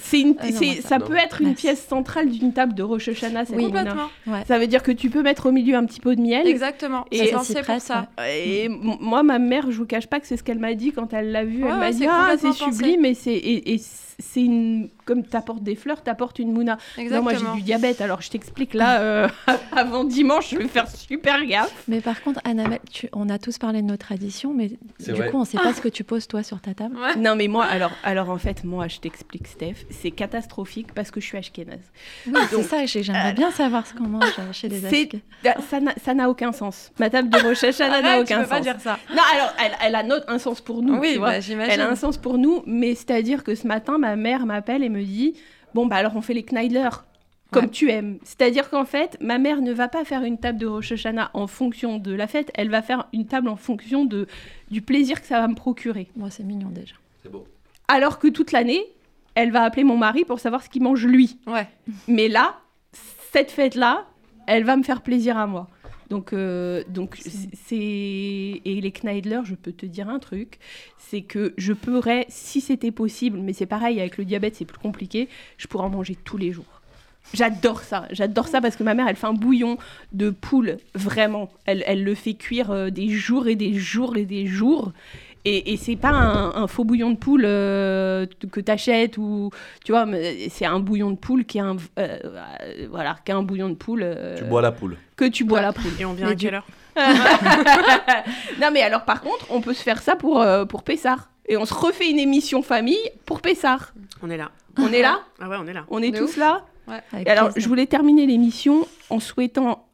c'est 0.03 0.21
une, 0.21 0.35
Ah 0.39 0.51
non, 0.51 0.57
c'est- 0.59 0.65
moi, 0.67 0.75
ça 0.83 0.99
peut 0.99 1.17
être 1.17 1.41
une 1.41 1.49
Merci. 1.49 1.63
pièce 1.67 1.87
centrale 1.87 2.29
d'une 2.29 2.53
table 2.53 2.75
de 2.75 2.83
Rosh 2.83 3.09
Hashanah, 3.09 3.45
Oui. 3.53 3.65
Complètement. 3.67 4.09
Ça 4.47 4.59
veut 4.59 4.67
dire 4.67 4.83
que 4.83 4.93
tu 4.93 5.11
peux 5.11 5.23
mettre 5.23 5.47
au 5.47 5.53
milieu 5.53 5.77
un 5.77 5.85
petit 5.85 6.01
pot 6.01 6.15
de 6.15 6.21
miel. 6.21 6.47
Exactement. 6.47 7.05
Et 7.11 7.27
ça 7.29 7.41
c'est 7.45 7.65
pour 7.65 7.81
ça. 7.81 8.09
Et 8.29 8.65
m- 8.67 8.97
moi, 9.01 9.23
ma 9.23 9.39
mère, 9.39 9.71
je 9.71 9.77
vous 9.79 9.87
cache 9.87 10.07
pas 10.07 10.21
que 10.21 10.27
c'est 10.27 10.37
ce 10.37 10.43
qu'elle 10.43 10.59
m'a 10.59 10.75
dit 10.75 10.93
quand 10.93 11.13
elle 11.13 11.33
l'a 11.33 11.45
vu. 11.45 11.63
Ouais, 11.65 11.71
elle 11.71 11.77
m'a 11.79 11.87
ouais, 11.87 11.93
dit 11.93 11.99
c'est 11.99 12.07
Ah, 12.09 12.35
c'est 12.41 12.53
sublime, 12.53 13.05
et 13.05 13.15
c'est 13.15 13.33
et, 13.35 13.73
et 13.75 13.79
c'est 13.79 14.10
une. 14.37 14.89
Comme 15.05 15.25
t'apportes 15.25 15.63
des 15.65 15.75
fleurs, 15.75 16.03
t'apportes 16.03 16.39
une 16.39 16.53
mouna. 16.53 16.79
Non, 16.99 17.23
moi, 17.23 17.33
j'ai 17.35 17.45
du 17.57 17.63
diabète, 17.63 18.01
alors 18.01 18.23
je 18.23 18.31
t'explique 18.31 18.75
là, 18.75 19.01
euh, 19.01 19.29
avant 19.77 20.05
dimanche, 20.05 20.51
je 20.51 20.57
vais 20.59 20.69
faire 20.69 20.89
super 20.89 21.45
gaffe. 21.45 21.73
Mais 21.89 22.01
par 22.01 22.23
contre, 22.23 22.41
Annabelle, 22.45 22.79
tu- 22.93 23.09
on 23.13 23.29
a 23.29 23.39
tous 23.39 23.59
parlé 23.59 23.83
de 23.83 23.87
nos 23.89 23.97
traditions, 23.97 24.55
mais 24.55 24.71
C'est 25.01 25.13
du 25.13 25.19
vrai. 25.19 25.31
coup, 25.31 25.39
on 25.39 25.41
ne 25.41 25.45
sait 25.47 25.59
pas 25.59 25.73
ce 25.75 25.81
que 25.81 25.89
tu 25.89 26.05
poses 26.05 26.29
toi 26.29 26.43
sur 26.45 26.61
ta 26.61 26.75
table. 26.75 26.95
Ouais. 26.97 27.17
Non, 27.17 27.35
mais 27.35 27.49
moi, 27.49 27.65
alors, 27.65 27.91
alors 28.05 28.31
en 28.31 28.39
fait, 28.39 28.63
moi, 28.63 28.87
je 28.87 28.99
t'explique, 28.99 29.49
Steph, 29.49 29.75
c'est 29.91 30.13
catastrophique 30.13 30.95
parce 30.95 31.11
que 31.11 31.21
je 31.21 31.27
suis 31.27 31.39
ashkénaze. 31.39 31.79
Oui, 32.29 32.35
c'est 32.51 32.63
ça, 32.63 32.87
j'ai- 32.87 33.03
j'aimerais 33.03 33.33
bien 33.33 33.51
savoir 33.51 33.87
ce 33.89 33.95
qu'on 33.95 34.07
mange 34.07 34.25
euh, 34.39 34.53
chez 34.53 34.69
les 34.69 34.79
C'est- 34.81 34.87
Ashké. 34.87 35.23
Ah, 35.45 35.55
Ça 35.69 35.81
n'a- 35.81 35.95
ça 36.05 36.29
aucun 36.29 36.53
sens. 36.53 36.93
Ma 37.01 37.11
table 37.11 37.31
de 37.31 37.39
Rosh 37.39 37.65
Hashanah 37.65 38.03
n'a 38.03 38.09
Arrête, 38.13 38.27
tu 38.29 38.35
aucun 38.35 38.43
peux 38.45 38.49
pas 38.51 38.61
dire 38.61 38.77
ça. 38.79 38.99
Non, 39.11 39.23
alors, 39.35 39.53
elle, 39.65 39.73
elle 39.85 39.95
a 39.95 40.03
no- 40.03 40.17
un 40.29 40.39
sens 40.39 40.61
pour 40.61 40.83
nous, 40.83 40.99
Oui, 40.99 41.13
tu 41.15 41.19
vois. 41.19 41.31
bah, 41.31 41.41
j'imagine. 41.41 41.73
Elle 41.73 41.81
a 41.81 41.89
un 41.91 41.97
sens 41.97 42.17
pour 42.17 42.39
nous, 42.39 42.63
mais 42.67 42.95
c'est-à-dire 42.95 43.43
que 43.43 43.55
ce 43.55 43.67
matin, 43.67 43.99
ma 43.99 44.10
mère 44.17 44.47
m'appelle 44.47 44.83
et 44.85 44.89
me 44.89 45.03
dit 45.03 45.35
Bon, 45.75 45.87
bah 45.87 45.97
alors 45.97 46.17
on 46.17 46.21
fait 46.21 46.35
les 46.35 46.43
Kneidler. 46.45 46.89
comme 47.53 47.65
Ouais. 47.65 47.71
tu 47.71 47.91
aimes. 47.91 48.19
C'est-à-dire 48.23 48.71
qu'en 48.71 48.85
fait, 48.85 49.17
ma 49.21 49.39
mère 49.39 49.61
ne 49.61 49.73
va 49.73 49.89
pas 49.89 50.05
faire 50.05 50.23
une 50.23 50.39
table 50.39 50.59
de 50.59 50.67
Rosh 50.67 50.93
Hashanah 50.93 51.31
en 51.35 51.47
fonction 51.49 51.99
de 51.99 52.13
la 52.15 52.27
fête, 52.29 52.51
elle 52.55 52.71
va 52.71 52.81
faire 52.83 53.07
une 53.13 53.27
table 53.27 53.49
en 53.49 53.57
fonction 53.57 54.05
de, 54.05 54.27
du 54.71 54.83
plaisir 54.83 55.21
que 55.21 55.27
ça 55.27 55.41
va 55.41 55.49
me 55.49 55.55
procurer. 55.57 56.09
Moi, 56.17 56.31
c'est 56.31 56.45
mignon 56.45 56.69
déjà. 56.71 56.95
C'est 57.23 57.31
beau. 57.31 57.47
Alors 57.89 58.19
que 58.21 58.29
toute 58.29 58.53
l'année, 58.53 58.85
elle 59.35 59.51
va 59.51 59.63
appeler 59.65 59.83
mon 59.85 59.97
mari 59.97 60.25
pour 60.25 60.39
savoir 60.39 60.63
ce 60.63 60.69
qu'il 60.69 60.83
mange 60.83 61.05
lui. 61.07 61.39
Ouais. 61.49 61.67
Mais 62.07 62.29
là, 62.29 62.55
cette 63.33 63.51
fête-là, 63.51 64.07
elle 64.47 64.63
va 64.65 64.77
me 64.77 64.83
faire 64.85 65.03
plaisir 65.03 65.37
à 65.37 65.47
moi. 65.47 65.69
Donc, 66.11 66.33
euh, 66.33 66.83
donc 66.89 67.17
C'est- 67.23 67.77
et 67.77 68.81
les 68.83 68.91
Kneidler, 68.93 69.41
je 69.45 69.55
peux 69.55 69.73
te 69.73 69.87
dire 69.87 70.09
un 70.09 70.19
truc, 70.19 70.59
c'est 70.99 71.23
que 71.23 71.55
je 71.57 71.73
pourrais, 71.73 72.27
si 72.29 72.61
c'était 72.61 72.91
possible, 72.91 73.39
mais 73.39 73.53
c'est 73.53 73.67
pareil 73.67 74.01
avec 74.01 74.19
le 74.19 74.25
diabète, 74.25 74.57
c'est 74.57 74.65
plus 74.65 74.79
compliqué, 74.79 75.29
je 75.57 75.69
pourrais 75.69 75.85
en 75.85 75.91
manger 75.91 76.17
tous 76.17 76.37
les 76.37 76.51
jours. 76.53 76.81
J'adore 77.33 77.83
ça, 77.83 78.09
j'adore 78.11 78.49
ça 78.49 78.61
parce 78.61 78.75
que 78.75 78.83
ma 78.83 78.95
mère, 78.95 79.07
elle 79.07 79.15
fait 79.15 79.27
un 79.29 79.35
bouillon 79.35 79.79
de 80.13 80.31
poule, 80.31 80.79
vraiment. 80.95 81.49
Elle, 81.65 81.85
elle 81.87 82.03
le 82.03 82.15
fait 82.17 82.35
cuire 82.35 82.73
euh, 82.73 82.91
des 82.91 83.09
jours 83.09 83.47
et 83.47 83.55
des 83.55 83.75
jours 83.75 84.17
et 84.17 84.25
des 84.25 84.47
jours. 84.47 84.93
Et, 85.47 85.73
et 85.73 85.77
c'est 85.79 85.97
pas 85.97 86.11
un, 86.11 86.55
un 86.55 86.67
faux 86.67 86.85
bouillon 86.85 87.11
de 87.13 87.17
poule 87.17 87.45
euh, 87.47 88.27
que 88.53 88.61
t'achètes 88.61 89.17
ou 89.17 89.51
tu 89.85 89.93
vois, 89.93 90.07
c'est 90.51 90.67
un 90.67 90.81
bouillon 90.81 91.11
de 91.13 91.17
poule 91.17 91.47
qui 91.47 91.57
est 91.57 91.63
un 91.63 91.77
euh, 91.99 92.19
euh, 92.27 92.87
voilà, 92.91 93.17
qui 93.25 93.33
est 93.33 93.35
un 93.35 93.43
bouillon 93.43 93.71
de 93.71 93.75
poule 93.75 94.03
euh, 94.05 94.37
Tu 94.37 94.45
bois 94.45 94.61
la 94.61 94.71
poule. 94.71 94.99
que 95.17 95.25
tu 95.25 95.45
bois 95.45 95.63
la 95.63 95.73
poule. 95.73 95.93
Et 95.99 96.05
on 96.05 96.13
vient 96.13 96.29
à 96.29 96.35
quelle 96.35 96.55
heure 96.57 96.67
non 98.61 98.71
mais 98.73 98.83
alors 98.83 99.05
par 99.05 99.21
contre, 99.23 99.47
on 99.51 99.61
peut 99.61 99.75
se 99.75 99.83
faire 99.83 100.03
ça 100.03 100.17
pour 100.17 100.41
euh, 100.41 100.65
pour 100.65 100.83
Pessard 100.83 101.31
et 101.49 101.57
on 101.57 101.65
se 101.65 101.75
refait 101.75 102.11
une 102.11 102.19
émission 102.19 102.63
famille 102.63 102.99
pour 103.27 103.41
Pessard. 103.41 103.93
On 104.23 104.31
est 104.31 104.37
là. 104.37 104.51
On 104.79 104.93
est 104.93 105.03
là 105.03 105.21
Ah 105.41 105.49
ouais, 105.49 105.57
on 105.61 105.67
est 105.67 105.73
là. 105.73 105.85
On 105.89 106.03
est 106.03 106.15
tous 106.17 106.25
ouf. 106.25 106.37
là 106.37 106.65
Et 107.19 107.29
alors, 107.29 107.47
plaisir. 107.47 107.63
je 107.63 107.69
voulais 107.69 107.87
terminer 107.87 108.27
l'émission 108.27 108.87
en 109.09 109.19
souhaitant 109.21 109.87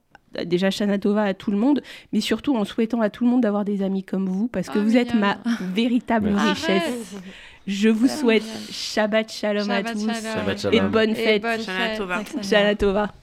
déjà 0.45 0.71
Shanatova 0.71 1.23
à 1.23 1.35
tout 1.35 1.51
le 1.51 1.57
monde, 1.57 1.83
mais 2.13 2.21
surtout 2.21 2.55
en 2.57 2.65
souhaitant 2.65 3.01
à 3.01 3.11
tout 3.11 3.25
le 3.25 3.31
monde 3.31 3.41
d'avoir 3.43 3.65
des 3.65 3.83
amis 3.83 4.05
comme 4.05 4.29
vous, 4.29 4.49
parce 4.49 4.69
que 4.69 4.79
Oh, 4.79 4.83
vous 4.83 4.97
êtes 4.97 5.15
ma 5.15 5.39
véritable 5.75 6.31
Merci. 6.31 6.49
richesse. 6.51 6.83
Arrête. 7.15 7.23
Je 7.67 7.89
vous 7.89 8.07
souhaite. 8.07 8.45
Shabbat 8.71 9.33
Shalom 9.33 9.69
à 9.71 9.83
tous 9.83 10.07
shalom. 10.07 10.73
Et 10.75 10.81
bonne 10.81 11.11
Et 11.11 11.15
fête. 11.15 11.43
Shana. 11.63 11.97
Tova. 11.97 12.23
Shanatova. 12.43 13.13